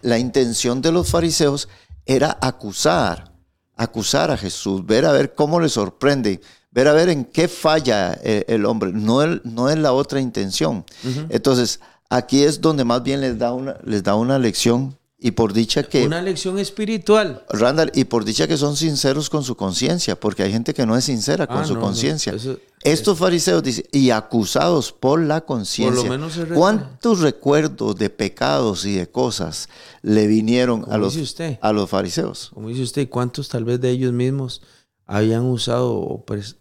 [0.00, 1.68] la intención de los fariseos
[2.06, 3.35] era acusar
[3.76, 8.12] acusar a Jesús, ver a ver cómo le sorprende, ver a ver en qué falla
[8.12, 10.84] el, hombre, no, no es la otra intención.
[11.28, 15.52] Entonces, aquí es donde más bien les da una, les da una lección y por
[15.52, 16.04] dicha que...
[16.06, 17.44] Una lección espiritual.
[17.48, 20.96] Randall, y por dicha que son sinceros con su conciencia, porque hay gente que no
[20.96, 22.34] es sincera con ah, su conciencia.
[22.82, 26.10] Estos fariseos dicen, y acusados por la conciencia.
[26.54, 29.70] ¿Cuántos recuerdos de pecados y de cosas
[30.02, 31.16] le vinieron a los,
[31.60, 32.50] a los fariseos?
[32.52, 34.60] Como dice usted, ¿cuántos tal vez de ellos mismos
[35.06, 35.92] habían usado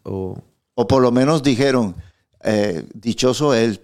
[0.03, 0.43] o...
[0.78, 1.95] O, por lo menos dijeron,
[2.43, 3.80] eh, dichoso él,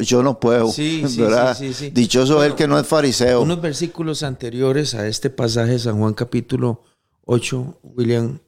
[0.00, 0.70] yo, no puedo.
[0.70, 3.42] Sí, sí, Dichoso el que no es fariseo.
[3.42, 6.82] Unos versículos anteriores a este pasaje, San Juan capítulo
[7.24, 8.38] 8, William,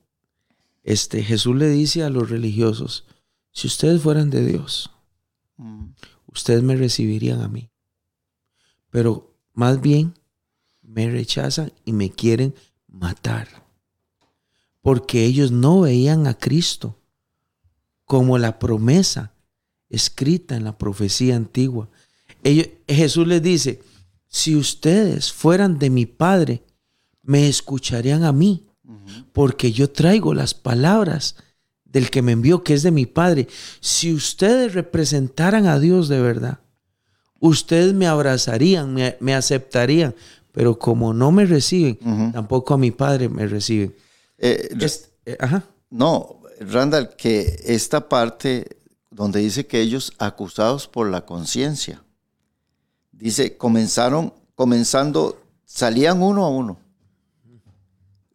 [0.83, 3.07] este, Jesús le dice a los religiosos,
[3.53, 4.91] si ustedes fueran de Dios,
[5.57, 5.87] mm.
[6.27, 7.71] ustedes me recibirían a mí.
[8.91, 10.15] Pero más bien
[10.83, 12.55] me rechazan y me quieren
[12.89, 13.49] matar.
[14.81, 16.97] Porque ellos no veían a Cristo
[18.05, 19.35] como la promesa
[19.91, 21.89] escrita en la profecía antigua.
[22.89, 23.83] Jesús les dice,
[24.29, 26.63] si ustedes fueran de mi Padre,
[27.23, 28.67] me escucharían a mí,
[29.33, 31.37] porque yo traigo las palabras
[31.85, 33.49] del que me envió, que es de mi Padre.
[33.81, 36.61] Si ustedes representaran a Dios de verdad,
[37.41, 40.15] ustedes me abrazarían, me, aceptarían,
[40.53, 41.99] pero como no me reciben,
[42.33, 43.95] tampoco a mi Padre me reciben.
[44.39, 44.71] Eh,
[45.27, 45.65] eh, ajá.
[45.91, 48.80] No, Randall, que esta parte
[49.21, 52.03] donde dice que ellos acusados por la conciencia.
[53.13, 56.79] Dice, comenzaron, comenzando, salían uno a uno,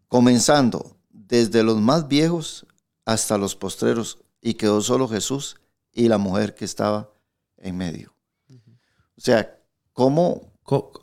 [0.07, 2.67] comenzando desde los más viejos
[3.03, 5.55] hasta los postreros, y quedó solo Jesús
[5.91, 7.09] y la mujer que estaba
[7.57, 8.15] en medio.
[9.17, 9.57] O sea,
[9.91, 10.53] ¿cómo,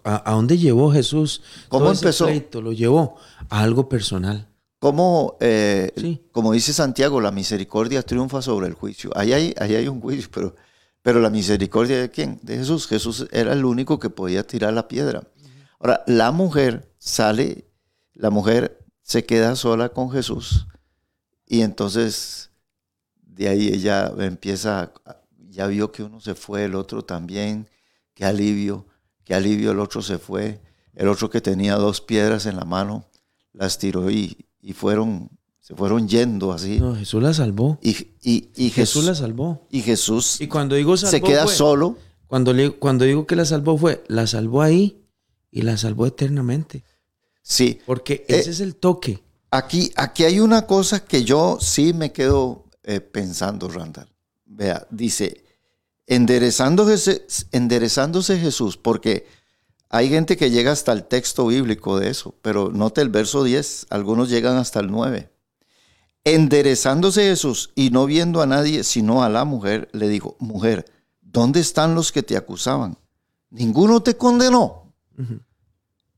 [0.05, 1.43] ¿A, a dónde llevó Jesús?
[1.69, 2.27] ¿Cómo todo ese empezó?
[2.27, 2.63] pleito?
[2.63, 3.17] Lo llevó
[3.49, 4.49] a algo personal.
[4.83, 6.27] Cómo, eh, Sí.
[6.33, 9.13] como dice Santiago, la misericordia triunfa sobre el juicio?
[9.15, 10.57] Ahí hay, ahí hay un juicio, pero,
[11.03, 12.41] pero la misericordia de quién?
[12.43, 12.89] De Jesús.
[12.89, 15.23] Jesús era el único que podía tirar la piedra.
[15.79, 17.71] Ahora, la mujer sale,
[18.13, 20.67] la mujer se queda sola con Jesús
[21.47, 22.51] y entonces
[23.23, 24.93] de ahí ella empieza,
[25.49, 27.69] ya vio que uno se fue, el otro también,
[28.15, 28.89] qué alivio,
[29.25, 30.61] qué alivio, el otro se fue,
[30.97, 33.09] el otro que tenía dos piedras en la mano,
[33.53, 35.29] las tiró y, y fueron,
[35.61, 36.79] se fueron yendo así.
[36.81, 37.79] No, Jesús la salvó.
[37.83, 37.91] Y,
[38.23, 39.67] y, y Jesús Jesús, la salvó.
[39.71, 41.99] y Jesús Y cuando digo salvó, se queda fue- solo.
[42.29, 45.05] Cuando, le- cuando digo que la salvó fue, la salvó ahí
[45.51, 46.85] y la salvó eternamente.
[47.43, 49.23] Sí, Porque Eh, ese es el toque.
[49.51, 54.09] Aquí, aquí hay una cosa que yo sí me quedo eh, pensando, Randall.
[54.47, 55.45] Vea, dice,
[56.07, 59.27] enderezándose, enderezándose Jesús, porque
[59.93, 63.89] hay gente que llega hasta el texto bíblico de eso, pero note el verso 10,
[63.91, 65.31] algunos llegan hasta el 9.
[66.25, 70.87] Enderezándose Jesús y no viendo a nadie sino a la mujer, le dijo, mujer,
[71.21, 72.97] ¿dónde están los que te acusaban?
[73.51, 74.95] ¿Ninguno te condenó?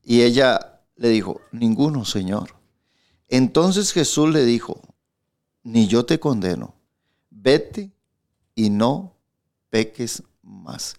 [0.05, 2.55] Y ella le dijo, ninguno, Señor.
[3.27, 4.79] Entonces Jesús le dijo,
[5.63, 6.75] ni yo te condeno,
[7.29, 7.91] vete
[8.55, 9.17] y no
[9.69, 10.95] peques más.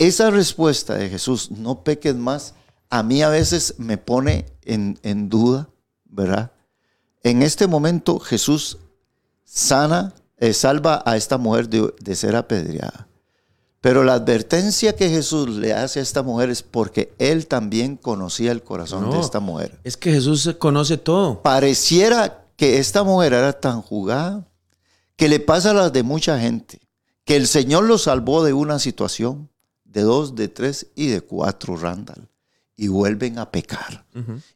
[0.00, 2.54] Esa respuesta de Jesús, no peques más,
[2.88, 5.68] a mí a veces me pone en, en duda,
[6.06, 6.52] ¿verdad?
[7.22, 8.78] En este momento Jesús
[9.44, 13.08] sana, eh, salva a esta mujer de, de ser apedreada.
[13.82, 18.52] Pero la advertencia que Jesús le hace a esta mujer es porque él también conocía
[18.52, 21.42] el corazón de esta mujer Es que Jesús conoce todo.
[21.42, 24.48] pareciera que esta mujer era tan jugada
[25.16, 26.80] que le pasa a las de mucha gente,
[27.26, 29.49] que el Señor lo salvó de una situación,
[29.92, 32.28] de dos, de tres y de cuatro, Randall,
[32.76, 34.04] y vuelven a pecar,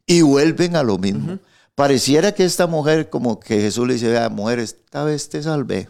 [0.05, 1.39] y vuelven a lo mismo.
[1.75, 5.89] Pareciera que esta mujer, como que Jesús le dice, vea, mujer, esta vez te salvé,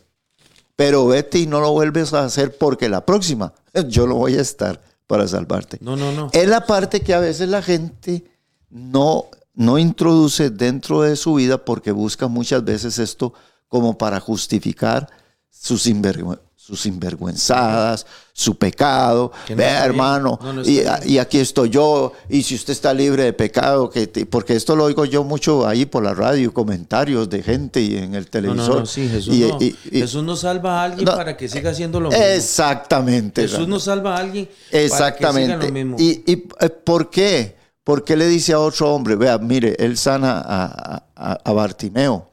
[0.76, 3.54] pero vete y no lo vuelves a hacer porque la próxima
[3.88, 5.78] yo no voy a estar para salvarte.
[5.82, 6.30] No, no, no.
[6.34, 8.26] Es la parte que a veces la gente
[8.72, 13.34] no, no introduce dentro de su vida porque busca muchas veces esto
[13.68, 15.08] como para justificar
[15.52, 19.32] sus, sinvergü- sus sinvergüenzadas, su pecado.
[19.50, 19.70] No bien.
[19.70, 24.08] hermano, No, no y, aquí estoy yo, y si usted está libre de pecado, que
[24.08, 27.98] te- porque esto lo oigo yo mucho ahí por la radio, comentarios de gente y
[27.98, 28.88] en el televisor.
[28.88, 29.58] sí, Jesús, Y- no.
[29.62, 32.24] y- y- Jesús no salva a alguien para que siga haciendo lo mismo.
[32.26, 33.44] Exactamente.
[33.44, 35.68] Jesús no salva a alguien para que siga Exactamente.
[35.68, 35.98] lo mismo.
[36.00, 37.56] ¿Y, y, eh, por qué?
[37.84, 42.32] ¿Por qué le dice a otro hombre, vea, mire, él sana a, a- a Bartimeo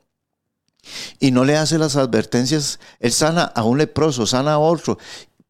[1.20, 2.78] y no le hace las advertencias?
[3.01, 4.99] Él sana a un leproso, sana a otro,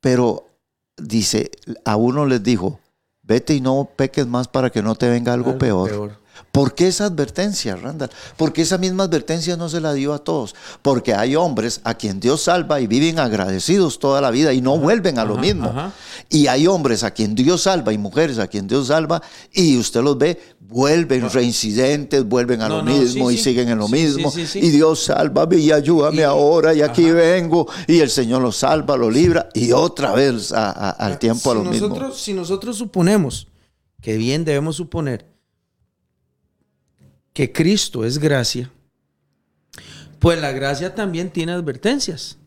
[0.00, 0.48] pero
[0.96, 1.50] dice,
[1.84, 2.80] a uno les dijo,
[3.22, 5.90] vete y no peques más para que no te venga algo, Algo peor.
[5.90, 6.21] peor.
[6.50, 8.10] ¿Por qué esa advertencia, Randall?
[8.36, 10.54] Porque esa misma advertencia no se la dio a todos.
[10.82, 14.76] Porque hay hombres a quien Dios salva y viven agradecidos toda la vida y no
[14.78, 15.68] vuelven a lo ajá, mismo.
[15.70, 15.92] ajá.
[16.28, 19.22] Y hay hombres a quien Dios salva y mujeres a quien Dios salva
[19.52, 23.44] y usted los ve, vuelven reincidentes, vuelven a No, lo no, mismo sí, y sí.
[23.44, 24.32] siguen en lo Sí, mismo.
[24.54, 27.66] Y Dios sálvame y ayúdame Y- ahora y aquí vengo.
[27.86, 31.54] Y el Señor los salva, los libra y otra vez a- a- al tiempo a
[31.54, 32.12] lo mismo.
[32.14, 33.48] Si nosotros suponemos,
[34.02, 35.31] que bien debemos suponer,
[37.32, 38.70] que Cristo es gracia,
[40.18, 42.38] pues la gracia también tiene advertencias.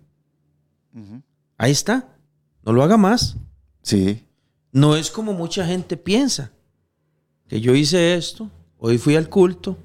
[1.58, 2.08] Ahí está.
[2.64, 3.36] No lo haga más.
[3.82, 4.24] Sí.
[4.72, 6.52] No es como mucha gente piensa.
[7.48, 9.78] Que yo hice esto, hoy fui al culto,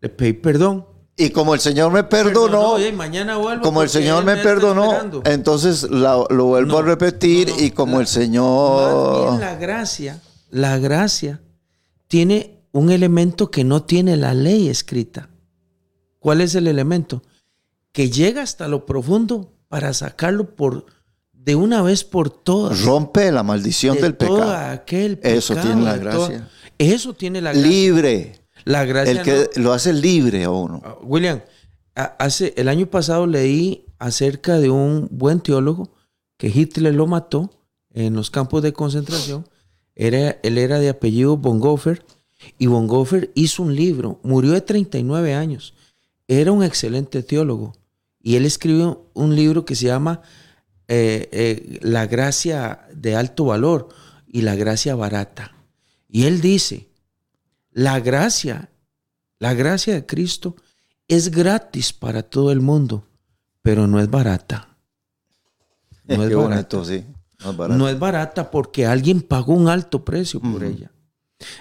[0.00, 0.86] le pedí perdón.
[1.16, 5.82] Y como el Señor me perdonó, y mañana vuelvo como el Señor me perdonó, entonces
[5.90, 7.62] la- lo vuelvo No, a repetir no, no.
[7.62, 9.24] y como La- el Señor...
[9.26, 11.40] Más bien la gracia, la gracia
[12.06, 15.30] tiene un elemento que no tiene la ley escrita.
[16.18, 17.22] ¿Cuál es el elemento?
[17.92, 20.86] Que llega hasta lo profundo para sacarlo por
[21.32, 22.82] de una vez por todas.
[22.82, 24.72] Rompe la maldición de del todo pecado.
[24.72, 26.48] aquel Eso pecado, tiene la gracia.
[26.78, 27.68] eso tiene la gracia.
[27.70, 28.40] Libre.
[28.64, 30.82] La gracia El que lo hace libre a uno.
[30.84, 31.40] Ah, William,
[31.94, 35.94] hace, el año pasado leí acerca de un buen teólogo
[36.36, 37.50] que Hitler lo mató
[37.92, 39.48] en los campos de concentración.
[39.94, 42.04] Era, él era de apellido Bonhoeffer
[42.58, 45.74] y Bonhoeffer hizo un libro, murió de 39 años.
[46.26, 47.74] Era un excelente teólogo
[48.22, 50.22] y él escribió un libro que se llama
[50.88, 53.88] eh, eh, la gracia de alto valor
[54.26, 55.54] y la gracia barata.
[56.08, 56.88] Y él dice,
[57.70, 58.70] la gracia,
[59.38, 60.56] la gracia de Cristo
[61.06, 63.06] es gratis para todo el mundo,
[63.62, 64.64] pero no es barata.
[66.08, 66.54] No es Qué barata.
[66.54, 67.04] bonito, sí.
[67.44, 67.78] No es barato.
[67.78, 70.90] No es barata porque alguien pagó un alto precio por ella.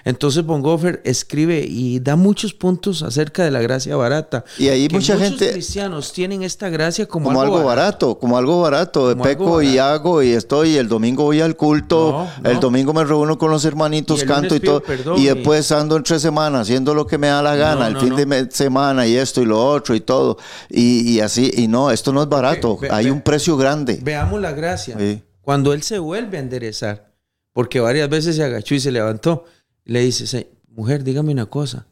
[0.05, 4.43] Entonces Bonhoeffer escribe y da muchos puntos acerca de la gracia barata.
[4.57, 8.61] Y ahí mucha muchos gente- cristianos tienen esta gracia como, como algo barato, como algo
[8.61, 9.09] barato.
[9.11, 9.93] Como Peco algo y barato.
[9.93, 12.49] hago y estoy, el domingo voy al culto, No, no.
[12.49, 14.81] el domingo me reúno con los hermanitos, Y canto y todo.
[14.81, 17.99] perdón y y- después ando entre semanas haciendo lo que me da la gana, No,
[17.99, 20.37] el fin de semana y esto y lo otro y todo.
[20.69, 23.99] Y, y así, y no, esto no es barato, ve- hay ve- un precio grande.
[24.01, 24.95] Veamos la gracia.
[24.97, 25.21] Sí.
[25.41, 27.13] Cuando él se vuelve a enderezar,
[27.53, 29.45] porque varias veces se agachó y se levantó,
[29.91, 31.87] le dice, "Se- mujer, dígame una cosa,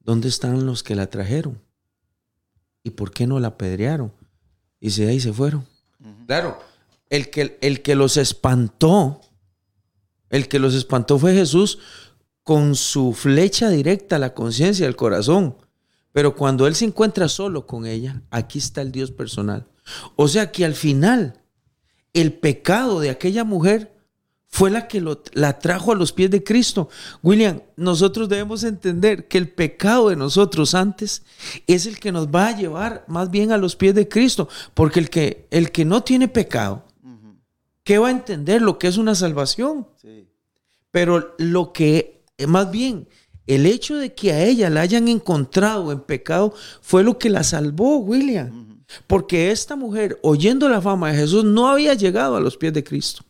[0.00, 1.60] ¿dónde están los que la trajeron?
[2.82, 4.12] ¿Y por qué no la apedrearon?
[4.80, 5.66] Y se ahí se fueron.
[6.26, 6.58] Claro,
[7.10, 9.20] el que, el que los espantó,
[10.30, 11.78] el que los espantó fue Jesús
[12.42, 15.56] con su flecha directa a la conciencia del corazón.
[16.10, 19.68] Pero cuando él se encuentra solo con ella, aquí está el Dios personal.
[20.16, 21.40] O sea que al final,
[22.12, 23.94] el pecado de aquella mujer
[24.54, 26.90] fue la que lo- la trajo a los pies de Cristo.
[27.22, 31.22] William, nosotros debemos entender que el pecado de nosotros antes
[31.66, 35.00] es el que nos va a llevar más bien a los pies de Cristo, porque
[35.00, 36.84] el que, el que no tiene pecado,
[37.82, 39.88] ¿qué va a entender lo que es una salvación?
[40.90, 43.08] Pero lo que, eh, más bien,
[43.46, 47.42] el hecho de que a ella la hayan encontrado en pecado fue lo que la
[47.42, 48.82] salvó, William.
[49.06, 52.84] Porque esta mujer, oyendo la fama de Jesús, no había llegado a los pies de
[52.84, 53.24] Cristo.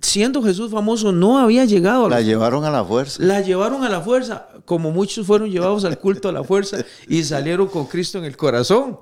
[0.00, 3.22] Siendo Jesús famoso, no había llegado a La los llevaron a la fuerza.
[3.22, 7.22] la llevaron a la fuerza, como muchos fueron llevados al culto a la fuerza y
[7.24, 8.98] salieron con Cristo en el corazón.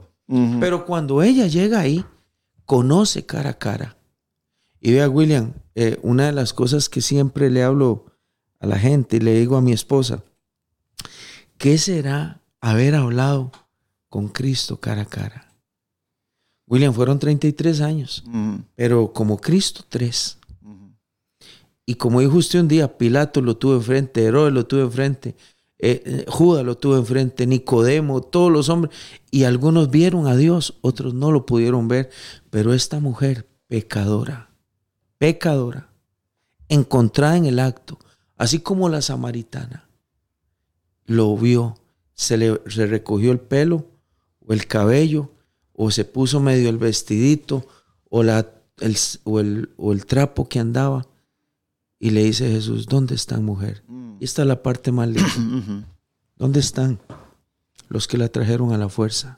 [0.60, 2.04] Pero cuando ella llega ahí,
[2.64, 3.96] conoce cara a cara.
[4.80, 8.06] Y vea, William, eh, una de las cosas que siempre le hablo
[8.58, 10.22] a la gente y le digo a mi esposa,
[11.58, 13.52] ¿qué será haber hablado
[14.08, 15.52] con Cristo cara a cara?
[16.66, 18.62] William, fueron 33 años, Ujú.
[18.74, 20.38] pero como Cristo, tres.
[21.87, 25.37] Y como dijo usted un día, Pilato lo tuvo enfrente, Herodes lo tuvo enfrente,
[25.78, 28.95] eh, eh, Judas lo tuvo enfrente, Nicodemo, todos los hombres.
[29.30, 32.11] Y algunos vieron a Dios, otros no lo pudieron ver.
[32.51, 34.51] Pero esta mujer, pecadora,
[35.18, 35.93] pecadora,
[36.68, 38.01] encontrada en el acto,
[38.37, 39.89] así como la samaritana,
[41.05, 41.78] lo vio,
[42.14, 43.87] se le recogió el pelo
[44.41, 45.30] o el cabello,
[45.72, 47.64] o se puso medio el vestidito,
[48.11, 51.07] o el trapo que andaba.
[52.07, 53.82] Y le dice Jesús, ¿dónde están mujer?
[54.20, 55.26] Y esta es la parte más linda.
[56.36, 57.00] ¿Dónde están
[57.88, 59.36] los que la trajeron a la fuerza,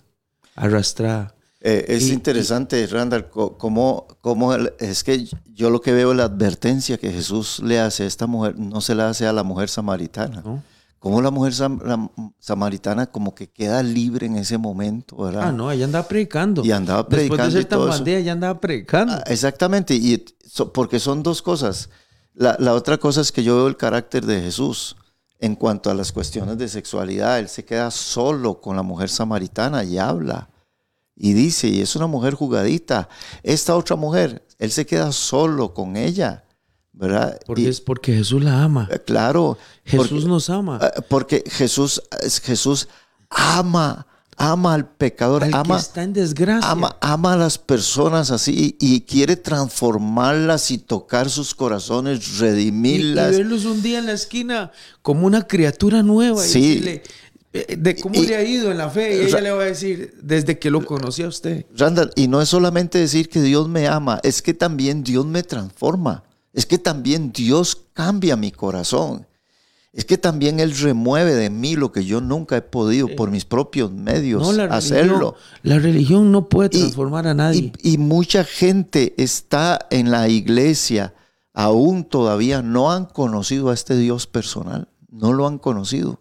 [0.55, 1.35] arrastrada?
[1.63, 6.13] Eh, es Y- interesante, Randall, co- cómo, cómo el- es que yo lo que veo
[6.13, 9.45] la advertencia que Jesús le hace a esta mujer, no se la hace a la
[9.45, 10.43] mujer samaritana.
[10.45, 10.63] ¿no?
[10.99, 15.45] Cómo la mujer sam- la samaritana como que queda libre en ese momento, ¿verdad?
[15.49, 16.63] Ah, no, ella andaba predicando.
[16.67, 19.15] Y andaba Después predicando de ser y tan bandida, ella andaba predicando.
[19.15, 21.89] Ah, exactamente, y so- porque son dos cosas.
[22.39, 24.95] La, la otra cosa es que yo veo el carácter de Jesús
[25.41, 27.39] en cuanto a las cuestiones de sexualidad.
[27.41, 30.49] Él se queda solo con la mujer samaritana y habla.
[31.17, 33.09] Y dice, y es una mujer jugadita.
[33.43, 36.45] Esta otra mujer, él se queda solo con ella,
[36.93, 37.41] ¿verdad?
[37.45, 38.89] porque Y, es porque Jesús la ama.
[38.91, 39.59] eh, claro.
[39.85, 40.79] Jesús porque- nos ama.
[40.81, 42.89] eh, Porque Jesús, es- Jesús
[43.31, 44.07] ama,
[44.39, 46.71] ama al pecador, Al que ama, está en desgracia.
[46.71, 52.39] ama, ama a las personas así y quiere transformarlas y tocar sus corazones, y, y
[52.41, 53.31] redimirlas.
[53.33, 54.71] verlos un día en la esquina
[55.03, 56.45] como una criatura nueva.
[56.45, 56.61] y Sí.
[56.69, 57.03] decirle,
[57.53, 59.17] eh, de cómo Y- le ha ido en la fe.
[59.23, 61.65] Y ella le va a decir, desde que lo conocí a usted.
[61.77, 65.43] Randall, y no es solamente decir que Dios me ama, es que también Dios me
[65.43, 66.25] transforma.
[66.53, 69.27] Es que también Dios cambia mi corazón.
[69.93, 73.45] Es que también Él remueve de mí lo que yo nunca he podido por mis
[73.45, 75.13] propios medios No, la hacerlo.
[75.15, 77.73] religión, la religión no puede Y- transformar a nadie.
[77.83, 81.15] Y, y mucha gente está en la iglesia,
[81.55, 86.21] aún todavía no han conocido a este Dios personal, no lo han conocido.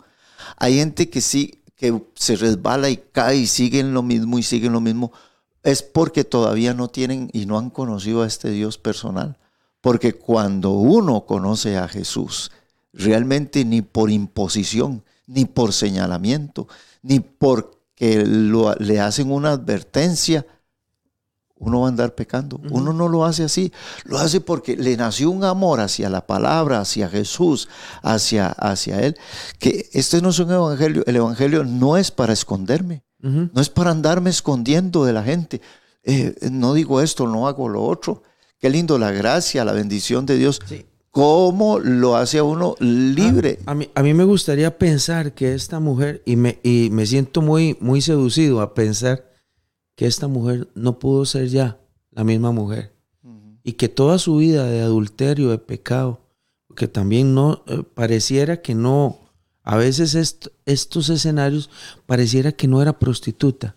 [0.57, 4.71] Hay gente que sí, que se resbala y cae y siguen lo mismo y siguen
[4.71, 5.11] lo mismo.
[5.61, 9.37] Es porque todavía no tienen y no han conocido a este Dios personal.
[9.81, 12.51] Porque cuando uno conoce a Jesús,
[12.97, 16.67] realmente ni por imposición, ni por señalamiento,
[17.01, 20.45] ni porque lo- le hacen una advertencia,
[21.59, 22.59] uno va a andar pecando.
[22.69, 23.71] Uno no lo hace así.
[24.05, 27.67] Lo hace porque le nació un amor hacia la palabra, hacia Jesús,
[28.03, 29.17] hacia, hacia Él.
[29.57, 31.03] Que este no es un evangelio.
[31.07, 33.03] El evangelio no es para esconderme.
[33.53, 35.61] No es para andarme escondiendo de la gente.
[36.09, 38.21] eh, no digo esto, no hago lo otro.
[38.59, 40.61] Qué lindo la gracia, la bendición de Dios.
[41.17, 43.57] ¿Cómo lo hace a uno libre?
[43.65, 47.41] A, mí, a mí me gustaría pensar que esta mujer, y me, y me siento
[47.41, 49.27] muy, muy seducido a pensar
[49.95, 51.79] que esta mujer no pudo ser ya
[52.11, 52.93] la misma mujer.
[53.63, 56.21] Y que toda su vida de adulterio, de pecado,
[56.75, 59.17] que también no eh, pareciera que no,
[59.63, 60.13] a veces
[60.67, 61.71] estos escenarios
[62.05, 63.75] pareciera que no era prostituta.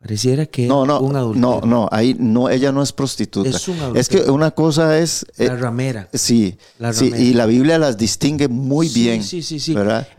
[0.00, 1.60] Pareciera que no, no, un adulterio.
[1.60, 3.48] No, no, ahí no, ella no es prostituta.
[3.48, 6.08] Es, un es que una cosa es la eh, ramera.
[6.12, 6.58] Sí,
[6.92, 9.22] sí, y la Biblia las distingue muy bien.
[9.24, 9.74] Sí, sí, sí.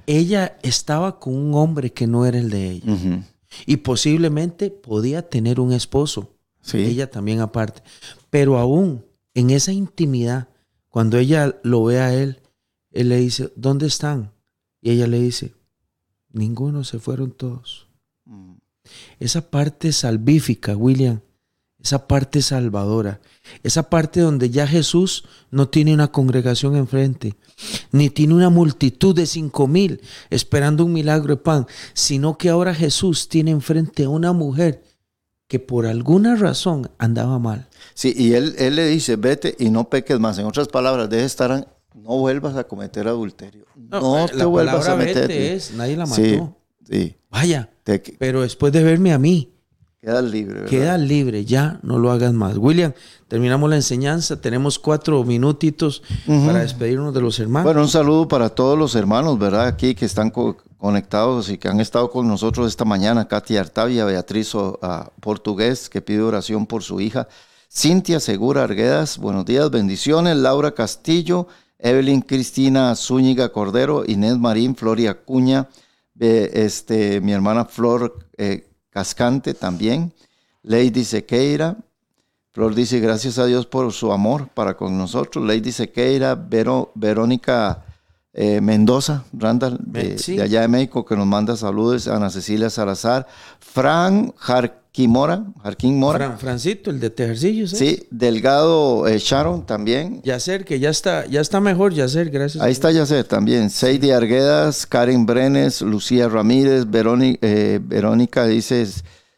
[0.05, 3.23] Ella estaba con un hombre que no era el de ella.
[3.65, 6.33] Y posiblemente podía tener un esposo.
[6.61, 6.79] Sí.
[6.79, 7.81] Ella también aparte.
[8.29, 10.49] Pero aún en esa intimidad,
[10.89, 12.41] cuando ella lo ve a él,
[12.91, 14.31] él le dice, ¿dónde están?
[14.81, 15.53] Y ella le dice,
[16.31, 17.87] ninguno, se fueron todos.
[18.25, 18.55] Mm.
[19.19, 21.21] Esa parte salvífica, William,
[21.79, 23.21] esa parte salvadora,
[23.63, 27.35] esa parte donde ya Jesús no tiene una congregación enfrente,
[27.91, 32.73] ni tiene una multitud de cinco mil esperando un milagro de pan, sino que ahora
[32.73, 34.83] Jesús tiene enfrente a una mujer
[35.47, 37.69] que por alguna razón andaba mal.
[37.93, 40.37] Sí, y él, él le dice, vete y no peques más.
[40.39, 43.65] En otras palabras, deje estar, no vuelvas a cometer adulterio.
[43.75, 45.31] No, te vuelvas a meter.
[45.31, 46.57] Es, nadie la mató.
[46.89, 47.69] Sí, Vaya,
[48.19, 49.53] pero después de verme a mí,
[49.99, 50.65] Quedas libre.
[50.65, 52.55] Quedas libre, ya no lo hagas más.
[52.57, 52.93] William,
[53.27, 57.65] terminamos la enseñanza, tenemos cuatro minutitos para despedirnos de los hermanos.
[57.65, 59.65] Bueno, un saludo para todos los hermanos, ¿verdad?
[59.65, 60.31] Aquí que están
[60.77, 63.27] conectados y que han estado con nosotros esta mañana.
[63.27, 64.53] Katy Artavia, Beatriz
[65.19, 67.27] Portugués, que pide oración por su hija.
[67.69, 70.37] Cintia Segura Arguedas, buenos días, bendiciones.
[70.37, 71.47] Laura Castillo,
[71.79, 75.67] Evelyn Cristina Zúñiga Cordero, Inés Marín, Floria Cuña,
[76.19, 80.13] este, mi hermana Flor eh, Cascante también.
[80.63, 81.77] Lady Sequeira.
[82.51, 85.45] Flor dice, gracias a Dios por su amor para con nosotros.
[85.45, 87.85] Lady Sequeira, Vero, Verónica
[88.33, 92.07] eh, Mendoza, Randall, de, allá de México, que nos manda saludos.
[92.07, 93.27] Ana Cecilia Salazar.
[93.59, 94.33] Fran
[94.97, 96.17] Jarquimora, Jarquín Mora.
[96.17, 97.69] Fran, Francito, el de Tejercillos.
[97.69, 100.23] Sí, Delgado eh, Sharon también.
[100.23, 102.63] Yacer, que ya está, ya está mejor, Yacer, gracias.
[102.63, 103.69] Ahí está Yacer también.
[103.69, 108.87] Seidi Arguedas, Karen Brenes, Lucía Ramírez, Verónica, eh, Verónica dice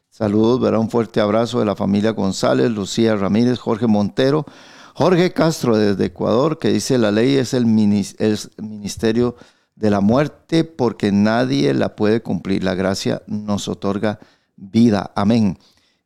[0.09, 4.45] saludos, verá un fuerte abrazo de la familia González, Lucía Ramírez, Jorge Montero.
[4.93, 9.35] Jorge Castro desde Ecuador, que dice la ley es el, ministerio
[9.75, 12.65] de la muerte porque nadie la puede cumplir.
[12.65, 14.19] La gracia nos otorga
[14.59, 15.11] vida.
[15.15, 15.57] Amén.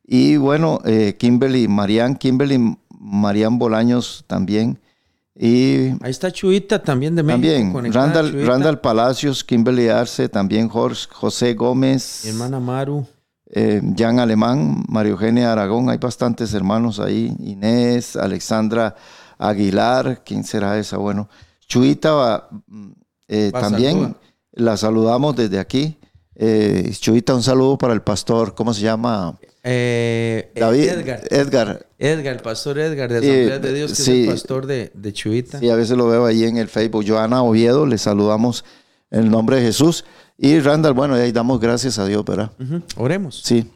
[0.06, 4.78] Y bueno, eh, Kimberly Marian, Kimberly Marian Bolaños también.
[5.36, 7.42] Y Ahí está Chuita también de México.
[7.72, 12.20] También, Randall, Randall, Palacios, Kimberly Arce, también Jorge, José Gómez.
[12.24, 13.06] Mi hermana Maru.
[13.46, 17.34] Eh, Jan Alemán, María Eugenia Aragón, hay bastantes hermanos ahí.
[17.40, 18.94] Inés, Alexandra
[19.38, 20.96] Aguilar, ¿quién será esa?
[20.96, 21.28] Bueno,
[21.66, 22.48] Chuita
[23.28, 24.16] eh, también
[24.52, 25.98] la saludamos desde aquí.
[26.36, 29.38] Eh, Chuita, un saludo para el pastor, ¿cómo se llama?
[29.62, 31.20] Eh, David, Edgar.
[31.30, 31.86] Edgar.
[31.98, 35.58] Edgar, el pastor Edgar de Asamblea de Dios, que es el pastor de, de, Chuita.
[35.58, 37.04] Sí, a veces lo veo ahí en el Facebook.
[37.06, 38.64] Joana Oviedo, le saludamos
[39.10, 40.04] en el nombre de Jesús.
[40.36, 42.50] Y Randall, bueno, ahí damos gracias a Dios, ¿verdad?
[42.96, 43.40] Oremos.
[43.44, 43.70] Sí.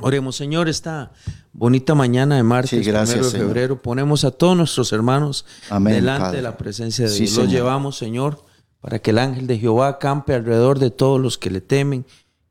[0.00, 1.12] Oremos, Señor, esta
[1.52, 5.46] bonita mañana de martes, primero de febrero, ponemos a todos nuestros hermanos
[5.80, 7.36] delante de la presencia de Dios.
[7.36, 8.44] Los llevamos, Señor,
[8.84, 12.04] para que el ángel de Jehová campe alrededor de todos los que le temen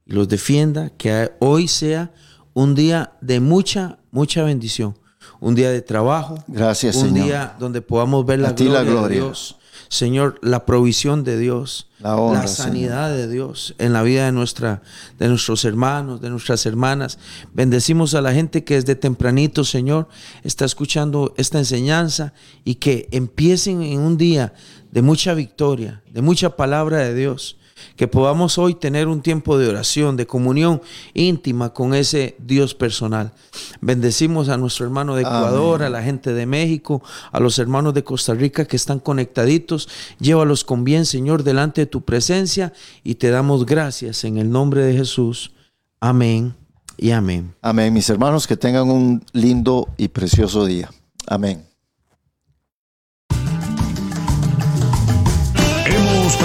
[0.03, 2.11] y los defienda, que hoy sea
[2.53, 4.97] un día de mucha, mucha bendición,
[5.39, 9.57] un día de trabajo, Gracias, un día donde podamos ver la, gloria, de Dios.
[9.89, 14.81] Señor, la provisión de Dios, la, sanidad de Dios en la vida de, nuestra,
[15.19, 17.19] de nuestros hermanos, de nuestras hermanas.
[17.53, 20.07] Bendecimos a la gente que desde tempranito, Señor,
[20.43, 22.33] está escuchando esta enseñanza
[22.65, 24.55] y que empiecen en un día
[24.93, 27.57] de mucha victoria, de mucha palabra de Dios
[27.95, 30.83] que podamos hoy tener un tiempo de oración, de comunión
[31.15, 33.33] íntima con ese Dios personal.
[33.81, 38.03] Bendecimos a nuestro hermano de Ecuador, a la gente de México, a los hermanos de
[38.03, 39.89] Costa Rica que están conectaditos.
[40.19, 42.71] Llévalos con bien, Señor, delante de tu presencia
[43.03, 45.53] y te damos gracias en el nombre de Jesús.
[45.99, 46.53] Amén
[46.97, 47.55] y amén.
[47.63, 50.91] Amén, mis hermanos, que tengan un lindo y precioso día.
[51.25, 51.72] Amén.